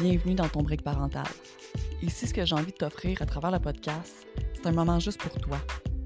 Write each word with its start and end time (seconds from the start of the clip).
Bienvenue 0.00 0.36
dans 0.36 0.48
ton 0.48 0.62
break 0.62 0.82
parental. 0.82 1.26
Ici, 2.02 2.28
ce 2.28 2.32
que 2.32 2.46
j'ai 2.46 2.54
envie 2.54 2.70
de 2.70 2.76
t'offrir 2.76 3.20
à 3.20 3.26
travers 3.26 3.50
le 3.50 3.58
podcast, 3.58 4.28
c'est 4.54 4.64
un 4.64 4.70
moment 4.70 5.00
juste 5.00 5.20
pour 5.20 5.32
toi. 5.40 5.58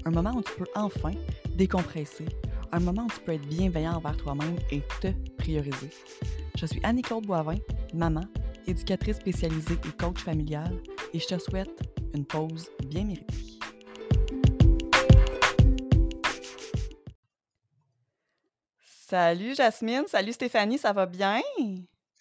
Un 0.05 0.09
moment 0.09 0.31
où 0.31 0.41
tu 0.41 0.51
peux 0.57 0.65
enfin 0.73 1.11
décompresser. 1.55 2.25
Un 2.71 2.79
moment 2.79 3.03
où 3.03 3.09
tu 3.11 3.19
peux 3.19 3.33
être 3.33 3.45
bienveillant 3.45 3.93
envers 3.93 4.17
toi-même 4.17 4.55
et 4.71 4.81
te 4.99 5.09
prioriser. 5.37 5.91
Je 6.57 6.65
suis 6.65 6.79
Annie-Claude 6.81 7.27
Boivin, 7.27 7.57
maman, 7.93 8.23
éducatrice 8.65 9.17
spécialisée 9.17 9.75
et 9.75 9.91
coach 9.91 10.21
familial, 10.21 10.75
et 11.13 11.19
je 11.19 11.27
te 11.27 11.37
souhaite 11.37 11.79
une 12.15 12.25
pause 12.25 12.71
bien 12.87 13.03
méritée. 13.03 13.59
Salut 18.81 19.53
Jasmine, 19.53 20.05
salut 20.07 20.33
Stéphanie, 20.33 20.79
ça 20.79 20.93
va 20.93 21.05
bien? 21.05 21.41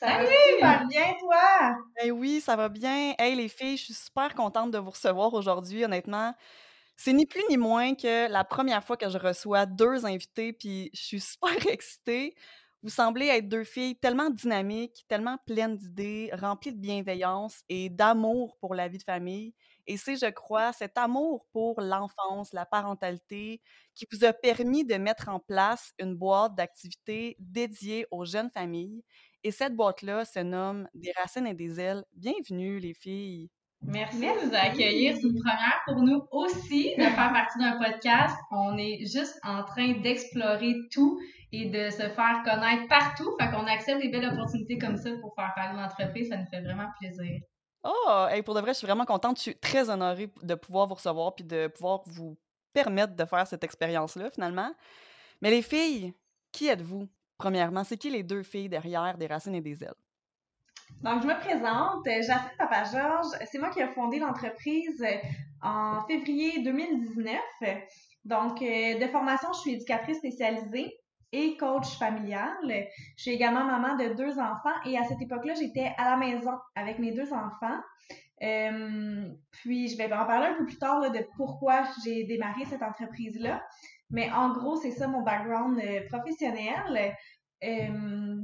Ça 0.02 0.18
va 0.18 0.26
super 0.26 0.86
bien, 0.88 1.14
toi? 1.20 1.76
Ben 1.96 2.10
oui, 2.10 2.40
ça 2.40 2.56
va 2.56 2.68
bien. 2.68 3.14
Hey 3.18 3.36
les 3.36 3.48
filles, 3.48 3.76
je 3.76 3.84
suis 3.84 3.94
super 3.94 4.34
contente 4.34 4.72
de 4.72 4.78
vous 4.78 4.90
recevoir 4.90 5.32
aujourd'hui, 5.32 5.84
honnêtement. 5.84 6.34
C'est 6.96 7.12
ni 7.12 7.24
plus 7.24 7.42
ni 7.48 7.56
moins 7.56 7.94
que 7.94 8.28
la 8.28 8.42
première 8.42 8.82
fois 8.82 8.96
que 8.96 9.08
je 9.08 9.18
reçois 9.18 9.64
deux 9.64 10.04
invités, 10.04 10.52
puis 10.52 10.90
je 10.92 11.00
suis 11.00 11.20
super 11.20 11.54
excitée. 11.68 12.34
Vous 12.82 12.88
semblez 12.88 13.26
être 13.28 13.48
deux 13.48 13.62
filles 13.62 13.94
tellement 13.94 14.28
dynamiques, 14.28 15.04
tellement 15.06 15.38
pleines 15.46 15.76
d'idées, 15.76 16.30
remplies 16.32 16.72
de 16.72 16.80
bienveillance 16.80 17.62
et 17.68 17.88
d'amour 17.88 18.56
pour 18.60 18.74
la 18.74 18.88
vie 18.88 18.98
de 18.98 19.04
famille. 19.04 19.54
Et 19.86 19.96
c'est, 19.96 20.16
je 20.16 20.30
crois, 20.30 20.72
cet 20.72 20.98
amour 20.98 21.46
pour 21.52 21.80
l'enfance, 21.80 22.52
la 22.52 22.66
parentalité, 22.66 23.60
qui 23.94 24.04
vous 24.10 24.24
a 24.24 24.32
permis 24.32 24.84
de 24.84 24.96
mettre 24.96 25.28
en 25.28 25.38
place 25.38 25.92
une 26.00 26.16
boîte 26.16 26.56
d'activités 26.56 27.36
dédiée 27.38 28.04
aux 28.10 28.24
jeunes 28.24 28.50
familles. 28.50 29.04
Et 29.44 29.50
cette 29.50 29.74
boîte-là 29.74 30.24
se 30.24 30.38
nomme 30.38 30.88
Des 30.94 31.12
racines 31.20 31.48
et 31.48 31.54
des 31.54 31.80
ailes. 31.80 32.04
Bienvenue, 32.12 32.78
les 32.78 32.94
filles. 32.94 33.50
Merci, 33.80 34.20
de 34.20 34.46
nous 34.46 34.54
accueillir. 34.54 35.16
C'est 35.16 35.26
une 35.26 35.34
première 35.34 35.80
pour 35.84 35.96
nous 35.96 36.22
aussi 36.30 36.94
de 36.96 37.02
faire 37.02 37.32
partie 37.32 37.58
d'un 37.58 37.76
podcast. 37.76 38.36
On 38.52 38.78
est 38.78 39.00
juste 39.00 39.40
en 39.42 39.64
train 39.64 40.00
d'explorer 40.00 40.74
tout 40.92 41.18
et 41.50 41.70
de 41.70 41.90
se 41.90 42.08
faire 42.10 42.42
connaître 42.44 42.86
partout. 42.86 43.34
Fait 43.40 43.50
qu'on 43.50 43.66
accepte 43.66 44.00
des 44.00 44.10
belles 44.10 44.28
opportunités 44.32 44.78
comme 44.78 44.96
ça 44.96 45.10
pour 45.20 45.34
faire 45.34 45.52
parler 45.56 45.80
l'entreprise. 45.80 46.28
Ça 46.28 46.36
nous 46.36 46.46
fait 46.46 46.62
vraiment 46.62 46.86
plaisir. 47.00 47.40
Oh, 47.82 48.26
hey, 48.30 48.42
pour 48.42 48.54
de 48.54 48.60
vrai, 48.60 48.74
je 48.74 48.78
suis 48.78 48.86
vraiment 48.86 49.04
contente. 49.04 49.38
Je 49.38 49.42
suis 49.42 49.58
très 49.58 49.90
honorée 49.90 50.30
de 50.40 50.54
pouvoir 50.54 50.86
vous 50.86 50.94
recevoir 50.94 51.34
puis 51.34 51.44
de 51.44 51.66
pouvoir 51.66 52.02
vous 52.06 52.38
permettre 52.72 53.16
de 53.16 53.24
faire 53.24 53.44
cette 53.48 53.64
expérience-là, 53.64 54.30
finalement. 54.30 54.72
Mais 55.40 55.50
les 55.50 55.62
filles, 55.62 56.14
qui 56.52 56.68
êtes-vous, 56.68 57.08
premièrement? 57.42 57.82
C'est 57.82 57.96
qui 57.96 58.10
les 58.10 58.22
deux 58.22 58.44
filles 58.44 58.68
derrière 58.68 59.18
des 59.18 59.26
racines 59.26 59.56
et 59.56 59.60
des 59.60 59.82
ailes? 59.82 60.02
Donc, 61.02 61.22
je 61.22 61.26
me 61.26 61.36
présente, 61.40 62.04
Jacinthe 62.04 62.56
Papa-Georges. 62.56 63.34
C'est 63.50 63.58
moi 63.58 63.70
qui 63.70 63.80
ai 63.80 63.88
fondé 63.88 64.20
l'entreprise 64.20 65.04
en 65.60 66.04
février 66.06 66.62
2019. 66.62 67.40
Donc, 68.24 68.60
de 68.60 69.06
formation, 69.08 69.48
je 69.54 69.58
suis 69.58 69.72
éducatrice 69.72 70.18
spécialisée 70.18 70.94
et 71.32 71.56
coach 71.56 71.98
familial. 71.98 72.54
Je 73.16 73.22
suis 73.22 73.32
également 73.32 73.64
maman 73.64 73.96
de 73.96 74.14
deux 74.14 74.38
enfants 74.38 74.78
et 74.84 74.96
à 74.96 75.02
cette 75.04 75.20
époque-là, 75.20 75.54
j'étais 75.54 75.92
à 75.98 76.10
la 76.10 76.16
maison 76.16 76.52
avec 76.76 77.00
mes 77.00 77.10
deux 77.10 77.32
enfants. 77.32 77.80
Euh, 78.42 79.28
puis, 79.50 79.88
je 79.88 79.96
vais 79.96 80.12
en 80.12 80.26
parler 80.26 80.48
un 80.48 80.58
peu 80.58 80.66
plus 80.66 80.78
tard 80.78 81.00
de 81.10 81.20
pourquoi 81.36 81.84
j'ai 82.04 82.24
démarré 82.24 82.64
cette 82.64 82.82
entreprise-là. 82.82 83.62
Mais 84.10 84.30
en 84.30 84.50
gros, 84.50 84.76
c'est 84.76 84.90
ça 84.90 85.06
mon 85.06 85.22
background 85.22 85.78
euh, 85.78 86.00
professionnel. 86.08 87.14
Euh, 87.64 88.36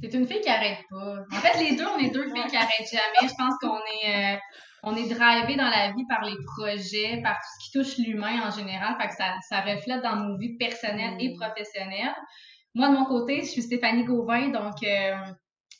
T'es 0.00 0.08
une 0.08 0.26
fille 0.26 0.40
qui 0.40 0.48
arrête 0.48 0.78
pas. 0.88 1.16
En 1.32 1.36
fait, 1.36 1.58
les 1.62 1.76
deux, 1.76 1.86
on 1.86 1.98
est 1.98 2.10
deux 2.10 2.24
filles 2.32 2.46
qui 2.48 2.56
arrêtent 2.56 2.90
jamais. 2.90 3.28
Je 3.28 3.34
pense 3.34 3.54
qu'on 3.60 3.80
est, 4.04 4.38
on 4.82 4.94
est 4.94 5.08
drivé 5.08 5.56
dans 5.56 5.68
la 5.68 5.92
vie 5.92 6.06
par 6.08 6.24
les 6.24 6.36
projets, 6.56 7.20
par 7.22 7.36
tout 7.36 7.48
ce 7.48 7.64
qui 7.64 7.78
touche 7.78 7.98
l'humain 7.98 8.46
en 8.46 8.50
général. 8.50 8.96
Fait 9.00 9.08
que 9.08 9.14
ça, 9.14 9.34
ça 9.48 9.60
reflète 9.60 10.02
dans 10.02 10.16
nos 10.16 10.38
vies 10.38 10.56
personnelles 10.56 11.16
et 11.18 11.34
mm. 11.34 11.38
professionnelles. 11.38 12.14
Moi, 12.74 12.88
de 12.88 12.94
mon 12.94 13.04
côté, 13.04 13.40
je 13.40 13.46
suis 13.46 13.62
Stéphanie 13.62 14.04
Gauvin, 14.04 14.48
donc 14.48 14.82
euh, 14.84 15.16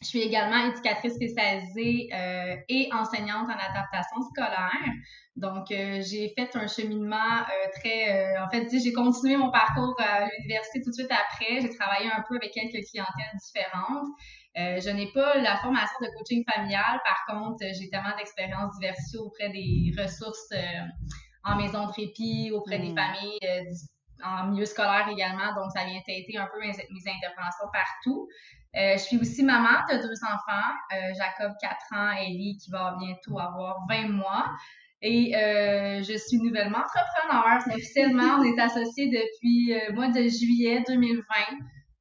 je 0.02 0.08
suis 0.08 0.20
également 0.22 0.66
éducatrice 0.66 1.14
spécialisée 1.14 2.08
euh, 2.14 2.56
et 2.68 2.88
enseignante 2.92 3.48
en 3.48 3.52
adaptation 3.52 4.22
scolaire. 4.30 4.92
Donc, 5.36 5.70
euh, 5.70 6.02
j'ai 6.02 6.32
fait 6.36 6.56
un 6.56 6.66
cheminement 6.66 7.44
très... 7.74 8.36
en 8.38 8.48
fait, 8.48 8.68
j'ai 8.72 8.92
continué 8.92 9.36
mon 9.36 9.50
parcours 9.50 9.94
à 9.98 10.26
l'université 10.26 10.82
tout 10.82 10.90
de 10.90 10.94
suite 10.94 11.12
après. 11.12 11.60
J'ai 11.60 11.76
travaillé 11.76 12.10
un 12.10 12.24
peu 12.28 12.36
avec 12.36 12.52
quelques 12.52 12.84
clientèles 12.88 13.36
différentes. 13.42 14.08
Euh, 14.58 14.80
je 14.80 14.90
n'ai 14.90 15.12
pas 15.12 15.38
la 15.38 15.56
formation 15.58 15.96
de 16.00 16.08
coaching 16.16 16.44
familial. 16.50 17.00
Par 17.04 17.24
contre, 17.28 17.64
j'ai 17.72 17.88
tellement 17.88 18.16
d'expériences 18.16 18.76
diversifiées 18.78 19.20
auprès 19.20 19.48
des 19.50 19.92
ressources 19.96 20.50
euh, 20.52 20.86
en 21.44 21.56
maison 21.56 21.86
de 21.86 21.92
répit, 21.92 22.50
auprès 22.52 22.78
des 22.78 22.90
hmm. 22.90 22.96
familles, 22.96 23.38
euh, 23.44 24.24
en 24.24 24.48
milieu 24.48 24.64
scolaire 24.64 25.08
également. 25.08 25.54
Donc, 25.54 25.70
ça 25.72 25.84
vient 25.84 26.00
têter 26.04 26.36
un 26.36 26.48
peu 26.52 26.58
mes, 26.60 26.70
interventions 26.70 27.66
partout. 27.72 28.28
Je 28.74 28.98
suis 28.98 29.18
aussi 29.18 29.42
maman 29.42 29.84
de 29.90 29.96
deux 29.96 30.24
enfants, 30.24 30.72
Jacob 31.16 31.52
4 31.60 31.76
ans, 31.92 32.12
Ellie 32.12 32.56
qui 32.56 32.70
va 32.70 32.96
bientôt 32.98 33.38
avoir 33.38 33.78
20 33.88 34.08
mois. 34.08 34.46
Et 35.02 35.32
je 35.32 36.16
suis 36.16 36.38
nouvellement 36.38 36.78
entrepreneur. 36.78 37.58
Officiellement, 37.66 38.38
on 38.38 38.44
est 38.44 38.60
associés 38.60 39.08
depuis 39.08 39.74
le 39.88 39.94
mois 39.94 40.08
de 40.08 40.28
juillet 40.28 40.82
2020. 40.86 41.22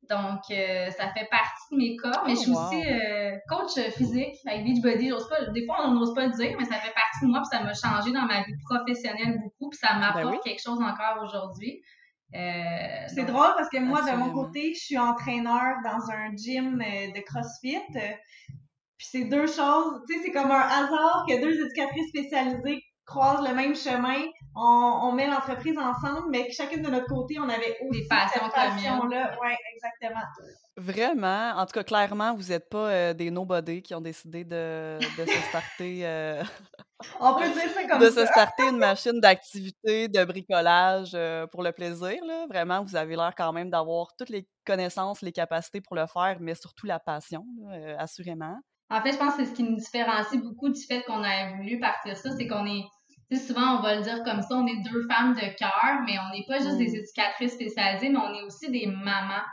Donc, 0.10 0.42
euh, 0.50 0.90
ça 0.90 1.14
fait 1.14 1.28
partie 1.30 1.72
de 1.72 1.78
mes 1.78 1.96
cas. 1.96 2.24
Mais 2.26 2.34
je 2.34 2.40
suis 2.40 2.52
oh, 2.52 2.58
aussi 2.58 2.82
euh, 2.84 3.38
coach 3.48 3.80
physique 3.96 4.36
avec 4.48 4.64
Beachbody. 4.64 5.12
Pas, 5.30 5.52
des 5.52 5.66
fois, 5.68 5.86
on 5.86 5.94
n'ose 5.94 6.16
pas 6.16 6.26
le 6.26 6.32
dire, 6.32 6.56
mais 6.58 6.66
ça 6.66 6.78
fait 6.78 6.94
partie 6.94 7.22
de 7.22 7.28
moi. 7.28 7.42
Puis 7.42 7.56
ça 7.56 7.64
m'a 7.64 7.74
changé 7.76 8.12
dans 8.12 8.26
ma 8.26 8.42
vie 8.42 8.56
professionnelle 8.68 9.40
beaucoup. 9.40 9.70
Puis 9.70 9.78
ça 9.80 9.94
ben 9.94 10.00
m'apporte 10.00 10.44
quelque 10.44 10.62
chose 10.62 10.80
encore 10.80 11.24
aujourd'hui. 11.24 11.84
Euh, 12.36 13.08
c'est 13.08 13.26
drôle 13.26 13.54
parce 13.56 13.70
que 13.70 13.80
moi, 13.80 14.02
de 14.02 14.16
mon 14.16 14.32
côté, 14.32 14.74
je 14.76 14.80
suis 14.80 14.98
entraîneur 14.98 15.78
dans 15.84 16.12
un 16.12 16.36
gym 16.36 16.78
de 16.78 17.20
CrossFit. 17.22 17.78
Puis 18.98 19.08
c'est 19.12 19.26
deux 19.26 19.48
choses, 19.48 20.02
tu 20.08 20.16
sais, 20.16 20.26
c'est 20.26 20.32
comme 20.32 20.52
un 20.52 20.60
hasard 20.60 21.26
que 21.28 21.42
deux 21.42 21.66
éducatrices 21.66 22.10
spécialisées 22.10 22.84
croisent 23.06 23.48
le 23.48 23.56
même 23.56 23.76
chemin 23.76 24.20
on, 24.56 25.12
met 25.14 25.28
l'entreprise 25.28 25.78
ensemble, 25.78 26.30
mais 26.32 26.48
que 26.48 26.54
chacune 26.54 26.82
de 26.82 26.90
notre 26.90 27.08
côté, 27.08 27.40
on 27.40 27.48
avait 27.48 27.78
aussi 27.82 28.02
cette 28.02 28.52
passion-là. 28.54 29.38
Oui, 29.42 29.52
exactement. 29.76 30.22
Vraiment. 30.80 31.52
En 31.58 31.66
tout 31.66 31.74
cas, 31.74 31.84
clairement, 31.84 32.34
vous 32.36 32.50
n'êtes 32.50 32.70
pas 32.70 32.90
euh, 32.90 33.14
des 33.14 33.32
nobody 33.32 33.82
qui 33.82 33.94
ont 33.96 34.02
décidé 34.02 34.46
de, 34.46 34.98
de 35.18 35.26
se 35.26 35.42
starter. 35.50 36.06
Euh, 36.06 36.42
on 37.20 37.36
peut 37.36 37.50
dire 37.50 37.70
ça 37.74 37.88
comme 37.88 38.00
de 38.00 38.10
se 38.10 38.26
starter 38.26 38.64
une 38.64 38.78
machine 38.78 39.20
d'activité, 39.20 40.08
de 40.08 40.24
bricolage 40.24 41.12
euh, 41.14 41.48
pour 41.48 41.64
le 41.64 41.74
plaisir. 41.74 42.24
Là. 42.26 42.46
Vraiment, 42.48 42.84
vous 42.84 42.96
avez 42.96 43.16
l'air 43.18 43.34
quand 43.38 43.52
même 43.52 43.70
d'avoir 43.70 44.16
toutes 44.18 44.30
les 44.30 44.48
connaissances, 44.66 45.22
les 45.22 45.34
capacités 45.34 45.82
pour 45.82 45.98
le 45.98 46.06
faire, 46.08 46.38
mais 46.40 46.56
surtout 46.56 46.86
la 46.86 47.00
passion, 47.00 47.46
assurément. 47.98 48.58
En 48.90 49.02
fait, 49.02 49.12
je 49.12 49.18
pense 49.18 49.36
que 49.36 49.44
c'est 49.44 49.52
ce 49.52 49.56
qui 49.56 49.64
nous 49.64 49.76
différencie 49.76 50.42
beaucoup 50.42 50.70
du 50.70 50.82
fait 50.82 51.04
qu'on 51.04 51.24
a 51.24 51.56
voulu 51.58 51.80
partir 51.80 52.18
ça, 52.18 52.32
c'est 52.36 52.48
qu'on 52.48 52.66
est 52.66 52.86
souvent, 53.38 53.78
on 53.78 53.82
va 53.82 53.96
le 53.96 54.02
dire 54.02 54.24
comme 54.24 54.42
ça, 54.42 54.56
on 54.56 54.66
est 54.66 54.82
deux 54.82 55.06
femmes 55.08 55.36
de 55.36 55.56
cœur, 55.58 56.02
mais 56.06 56.18
on 56.20 56.36
n'est 56.36 56.46
pas 56.48 56.60
juste 56.60 56.78
des 56.78 56.90
mm. 56.90 56.96
éducatrices 56.96 57.54
spécialisées, 57.54 58.10
mais 58.10 58.20
on 58.20 58.34
est 58.34 58.44
aussi 58.44 58.72
des 58.72 58.88
mamans. 58.88 59.46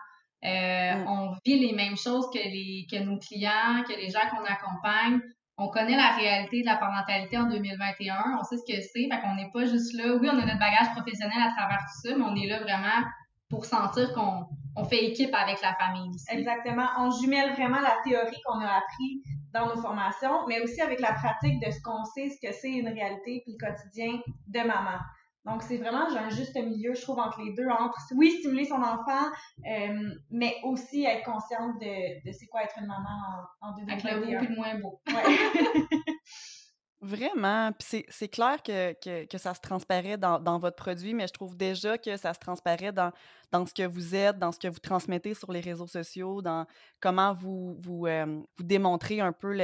Euh, 0.44 0.94
mm. 0.94 1.08
On 1.08 1.32
vit 1.44 1.58
les 1.58 1.74
mêmes 1.74 1.96
choses 1.96 2.26
que, 2.32 2.38
les, 2.38 2.86
que 2.90 3.02
nos 3.02 3.18
clients, 3.18 3.82
que 3.86 3.92
les 3.92 4.10
gens 4.10 4.20
qu'on 4.30 4.44
accompagne. 4.44 5.20
On 5.58 5.68
connaît 5.68 5.96
la 5.96 6.14
réalité 6.16 6.60
de 6.60 6.66
la 6.66 6.76
parentalité 6.76 7.38
en 7.38 7.48
2021, 7.48 8.38
on 8.38 8.44
sait 8.44 8.58
ce 8.58 8.64
que 8.70 8.78
c'est, 8.80 9.08
fait 9.08 9.20
qu'on 9.22 9.34
n'est 9.36 9.50
pas 9.50 9.64
juste 9.64 9.94
là. 9.94 10.14
Oui, 10.14 10.28
on 10.30 10.38
a 10.38 10.44
notre 10.44 10.58
bagage 10.58 10.90
professionnel 10.94 11.38
à 11.38 11.50
travers 11.56 11.78
tout 11.78 12.08
ça, 12.08 12.16
mais 12.16 12.24
on 12.24 12.36
est 12.36 12.46
là 12.46 12.60
vraiment 12.60 13.06
pour 13.48 13.64
sentir 13.64 14.12
qu'on 14.12 14.44
on 14.76 14.84
fait 14.84 15.04
équipe 15.06 15.34
avec 15.34 15.62
la 15.62 15.74
famille 15.74 16.10
aussi. 16.10 16.26
Exactement. 16.30 16.86
On 16.98 17.10
jumelle 17.10 17.52
vraiment 17.52 17.80
la 17.80 17.96
théorie 18.04 18.36
qu'on 18.44 18.60
a 18.60 18.68
appris 18.68 19.22
dans 19.52 19.66
nos 19.66 19.80
formations, 19.80 20.46
mais 20.48 20.60
aussi 20.60 20.80
avec 20.80 21.00
la 21.00 21.12
pratique 21.12 21.60
de 21.64 21.70
ce 21.70 21.80
qu'on 21.82 22.04
sait, 22.04 22.30
ce 22.30 22.46
que 22.46 22.52
c'est 22.52 22.72
une 22.72 22.88
réalité, 22.88 23.42
puis 23.44 23.56
le 23.58 23.66
quotidien 23.66 24.20
de 24.46 24.58
maman. 24.60 24.98
Donc, 25.44 25.62
c'est 25.62 25.76
vraiment 25.76 26.08
un 26.08 26.28
juste 26.28 26.56
milieu, 26.56 26.94
je 26.94 27.02
trouve, 27.02 27.20
entre 27.20 27.40
les 27.40 27.52
deux, 27.54 27.68
entre, 27.68 27.96
oui, 28.16 28.32
stimuler 28.40 28.64
son 28.64 28.82
enfant, 28.82 29.30
euh, 29.64 30.10
mais 30.30 30.56
aussi 30.64 31.04
être 31.04 31.24
consciente 31.24 31.80
de, 31.80 32.26
de 32.26 32.32
c'est 32.32 32.46
quoi 32.46 32.64
être 32.64 32.74
une 32.80 32.86
maman 32.86 33.46
en, 33.62 33.68
en 33.68 33.74
2021. 33.76 34.10
Avec 34.10 34.20
le 34.20 34.26
beau 34.26 34.44
et 34.44 34.48
le 34.48 34.56
moins 34.56 34.74
beau. 34.80 35.00
Ouais. 35.06 36.02
Vraiment. 37.02 37.72
Puis 37.72 38.06
c'est 38.08 38.28
clair 38.28 38.62
que, 38.62 39.26
que, 39.26 39.38
ça 39.38 39.54
se 39.54 39.60
transparaît 39.60 40.16
dans, 40.16 40.40
dans, 40.40 40.58
votre 40.58 40.76
produit, 40.76 41.12
mais 41.12 41.26
je 41.26 41.32
trouve 41.32 41.54
déjà 41.54 41.98
que 41.98 42.16
ça 42.16 42.32
se 42.32 42.38
transparaît 42.38 42.92
dans, 42.92 43.12
dans 43.52 43.66
ce 43.66 43.74
que 43.74 43.86
vous 43.86 44.14
êtes, 44.14 44.38
dans 44.38 44.50
ce 44.50 44.58
que 44.58 44.68
vous 44.68 44.78
transmettez 44.78 45.34
sur 45.34 45.52
les 45.52 45.60
réseaux 45.60 45.86
sociaux, 45.86 46.40
dans 46.40 46.66
comment 47.00 47.34
vous, 47.34 47.76
vous, 47.80 48.06
euh, 48.06 48.24
vous 48.56 48.64
démontrez 48.64 49.20
un 49.20 49.32
peu 49.32 49.54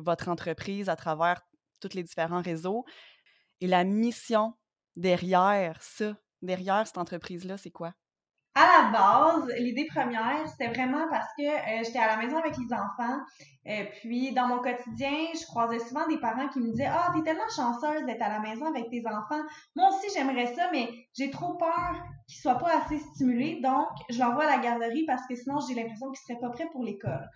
votre 0.00 0.28
entreprise 0.28 0.88
à 0.88 0.96
travers 0.96 1.42
tous 1.80 1.94
les 1.94 2.02
différents 2.02 2.42
réseaux. 2.42 2.84
Et 3.60 3.68
la 3.68 3.84
mission 3.84 4.54
derrière 4.96 5.80
ça, 5.82 6.16
derrière 6.42 6.84
cette 6.86 6.98
entreprise-là, 6.98 7.58
c'est 7.58 7.70
quoi? 7.70 7.94
À 8.54 8.66
la 8.66 8.90
base, 8.90 9.50
l'idée 9.58 9.86
première, 9.86 10.46
c'était 10.46 10.68
vraiment 10.68 11.08
parce 11.10 11.28
que 11.38 11.42
euh, 11.42 11.84
j'étais 11.84 11.98
à 11.98 12.06
la 12.08 12.16
maison 12.18 12.36
avec 12.36 12.54
les 12.58 12.72
enfants. 12.72 13.18
Euh, 13.66 13.84
puis, 14.00 14.32
dans 14.32 14.46
mon 14.46 14.58
quotidien, 14.58 15.10
je 15.34 15.46
croisais 15.46 15.78
souvent 15.78 16.06
des 16.06 16.18
parents 16.18 16.48
qui 16.48 16.60
me 16.60 16.70
disaient 16.70 16.90
Ah, 16.90 17.12
t'es 17.14 17.22
tellement 17.22 17.48
chanceuse 17.54 18.04
d'être 18.04 18.20
à 18.20 18.28
la 18.28 18.40
maison 18.40 18.66
avec 18.66 18.90
tes 18.90 19.02
enfants. 19.06 19.42
Moi 19.74 19.88
aussi, 19.88 20.06
j'aimerais 20.14 20.54
ça, 20.54 20.68
mais 20.70 20.88
j'ai 21.16 21.30
trop 21.30 21.54
peur 21.54 22.02
qu'ils 22.28 22.40
soient 22.40 22.58
pas 22.58 22.82
assez 22.84 22.98
stimulés. 22.98 23.60
Donc, 23.62 23.88
je 24.10 24.18
l'envoie 24.18 24.44
à 24.44 24.56
la 24.56 24.62
garderie 24.62 25.04
parce 25.06 25.26
que 25.26 25.34
sinon, 25.34 25.58
j'ai 25.66 25.74
l'impression 25.74 26.10
qu'ils 26.10 26.20
seraient 26.26 26.40
pas 26.40 26.50
prêts 26.50 26.68
pour 26.72 26.84
l'école. 26.84 27.26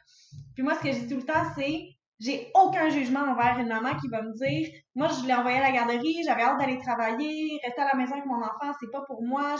Puis 0.54 0.62
moi, 0.62 0.74
ce 0.74 0.80
que 0.80 0.92
je 0.92 0.98
dis 0.98 1.08
tout 1.08 1.16
le 1.16 1.24
temps, 1.24 1.44
c'est 1.56 1.96
j'ai 2.18 2.50
aucun 2.54 2.88
jugement 2.88 3.20
envers 3.20 3.58
une 3.58 3.68
maman 3.68 3.94
qui 4.00 4.08
va 4.08 4.22
me 4.22 4.32
dire 4.32 4.70
moi 4.94 5.08
je 5.08 5.26
l'ai 5.26 5.34
envoyé 5.34 5.58
à 5.58 5.60
la 5.60 5.70
garderie 5.72 6.22
j'avais 6.24 6.42
hâte 6.42 6.58
d'aller 6.58 6.78
travailler 6.78 7.60
rester 7.62 7.82
à 7.82 7.88
la 7.92 7.94
maison 7.94 8.12
avec 8.12 8.24
mon 8.24 8.38
enfant 8.38 8.72
c'est 8.80 8.90
pas 8.90 9.02
pour 9.02 9.22
moi 9.22 9.56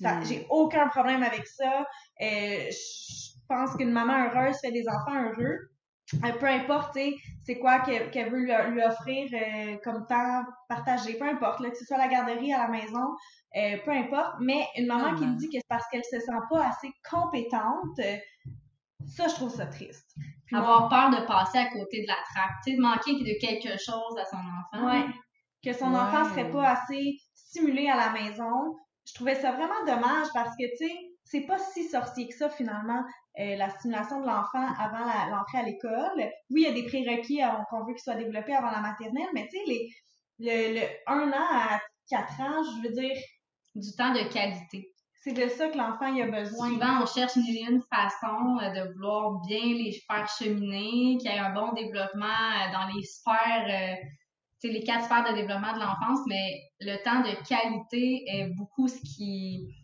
Hmm. 0.00 0.24
J'ai 0.24 0.46
aucun 0.50 0.88
problème 0.88 1.22
avec 1.22 1.46
ça. 1.46 1.86
Euh, 2.20 2.70
je 2.70 3.30
pense 3.48 3.76
qu'une 3.76 3.92
maman 3.92 4.26
heureuse 4.26 4.56
fait 4.60 4.72
des 4.72 4.84
enfants 4.88 5.22
heureux. 5.22 5.58
Euh, 6.24 6.32
peu 6.38 6.46
importe, 6.46 6.98
c'est 7.44 7.58
quoi 7.58 7.80
qu'elle 7.80 8.30
veut 8.30 8.40
lui, 8.40 8.82
offrir 8.82 9.28
euh, 9.32 9.76
comme 9.82 10.06
temps 10.06 10.42
partagé, 10.68 11.14
peu 11.14 11.26
importe, 11.26 11.60
là, 11.60 11.70
que 11.70 11.76
ce 11.76 11.84
soit 11.84 11.96
à 11.96 12.06
la 12.06 12.08
garderie, 12.08 12.52
à 12.52 12.58
la 12.58 12.68
maison, 12.68 13.16
peu 13.84 13.90
importe. 13.90 14.34
Mais 14.40 14.66
une 14.76 14.86
maman 14.86 15.14
qui 15.16 15.26
me 15.26 15.36
dit 15.36 15.48
que 15.48 15.56
c'est 15.56 15.68
parce 15.68 15.86
qu'elle 15.90 16.04
se 16.04 16.20
sent 16.20 16.40
pas 16.50 16.68
assez 16.68 16.90
compétente, 17.08 17.98
ça, 19.06 19.28
je 19.28 19.34
trouve 19.34 19.50
ça 19.50 19.66
triste. 19.66 20.14
Avoir 20.52 20.88
peur 20.90 21.10
de 21.10 21.26
passer 21.26 21.58
à 21.58 21.70
côté 21.70 22.02
de 22.02 22.08
la 22.08 22.16
traque, 22.30 22.56
de 22.66 22.80
manquer 22.80 23.12
de 23.14 23.40
quelque 23.40 23.78
chose 23.78 24.18
à 24.18 24.24
son 24.26 24.36
enfant. 24.36 24.86
Ouais. 24.86 25.06
Que 25.64 25.72
son 25.72 25.94
enfant 25.94 26.24
serait 26.28 26.50
pas 26.50 26.68
assez 26.72 27.18
stimulé 27.34 27.88
à 27.88 27.96
la 27.96 28.10
maison, 28.10 28.76
je 29.06 29.14
trouvais 29.14 29.34
ça 29.34 29.52
vraiment 29.52 29.84
dommage 29.86 30.28
parce 30.34 30.56
que, 30.56 30.64
tu 30.76 30.86
sais, 30.86 30.92
c'est 31.24 31.42
pas 31.42 31.58
si 31.58 31.88
sorcier 31.88 32.28
que 32.28 32.34
ça, 32.34 32.50
finalement, 32.50 33.04
euh, 33.40 33.56
la 33.56 33.70
stimulation 33.70 34.20
de 34.20 34.26
l'enfant 34.26 34.66
avant 34.78 35.30
l'entrée 35.30 35.58
à 35.58 35.62
l'école. 35.62 36.30
Oui, 36.50 36.62
il 36.62 36.62
y 36.62 36.66
a 36.66 36.72
des 36.72 36.86
prérequis 36.86 37.40
qu'on 37.70 37.84
veut 37.84 37.94
qu'ils 37.94 38.02
soient 38.02 38.14
développés 38.14 38.54
avant 38.54 38.70
la 38.70 38.80
maternelle, 38.80 39.28
mais 39.34 39.48
tu 39.48 39.58
sais, 39.58 39.64
les, 39.66 39.88
le, 40.38 40.80
le 40.80 40.86
1 41.06 41.32
an 41.32 41.46
à 41.52 41.80
4 42.08 42.40
ans, 42.40 42.62
je 42.62 42.88
veux 42.88 42.94
dire... 42.94 43.16
Du 43.74 43.90
temps 43.96 44.12
de 44.12 44.30
qualité. 44.30 44.92
C'est 45.22 45.32
de 45.32 45.48
ça 45.48 45.68
que 45.68 45.78
l'enfant 45.78 46.14
a 46.20 46.26
besoin. 46.26 46.68
Souvent, 46.68 47.02
on 47.02 47.06
cherche 47.06 47.36
une, 47.36 47.74
une 47.74 47.82
façon 47.82 48.58
euh, 48.60 48.70
de 48.70 48.92
vouloir 48.92 49.40
bien 49.46 49.64
les 49.64 49.96
faire 50.06 50.28
cheminer, 50.28 51.16
qu'il 51.18 51.30
y 51.30 51.34
ait 51.34 51.38
un 51.38 51.54
bon 51.54 51.72
développement 51.72 52.26
euh, 52.26 52.72
dans 52.72 52.92
les 52.92 53.02
sphères 53.04 53.96
les 54.68 54.82
quatre 54.82 55.04
sphères 55.04 55.24
de 55.28 55.34
développement 55.34 55.74
de 55.74 55.80
l'enfance, 55.80 56.20
mais 56.26 56.62
le 56.80 56.96
temps 57.02 57.20
de 57.20 57.48
qualité 57.48 58.24
est 58.28 58.48
beaucoup 58.56 58.88
ce 58.88 58.98
qui, 59.00 59.74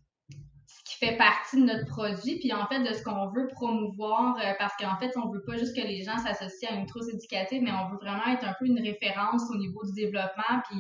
ce 0.66 0.84
qui 0.84 0.98
fait 0.98 1.16
partie 1.16 1.60
de 1.60 1.66
notre 1.66 1.86
produit, 1.86 2.38
puis 2.38 2.52
en 2.52 2.66
fait 2.66 2.80
de 2.80 2.94
ce 2.94 3.02
qu'on 3.02 3.28
veut 3.30 3.48
promouvoir, 3.48 4.36
euh, 4.36 4.52
parce 4.58 4.74
qu'en 4.76 4.96
fait, 4.98 5.12
on 5.16 5.30
veut 5.30 5.42
pas 5.46 5.56
juste 5.56 5.74
que 5.74 5.86
les 5.86 6.02
gens 6.02 6.18
s'associent 6.18 6.70
à 6.70 6.74
une 6.74 6.86
trousse 6.86 7.08
éducative, 7.08 7.62
mais 7.62 7.72
on 7.72 7.90
veut 7.90 7.98
vraiment 8.00 8.26
être 8.32 8.46
un 8.46 8.54
peu 8.58 8.66
une 8.66 8.80
référence 8.80 9.42
au 9.50 9.56
niveau 9.56 9.84
du 9.84 9.92
développement, 9.92 10.62
puis 10.68 10.78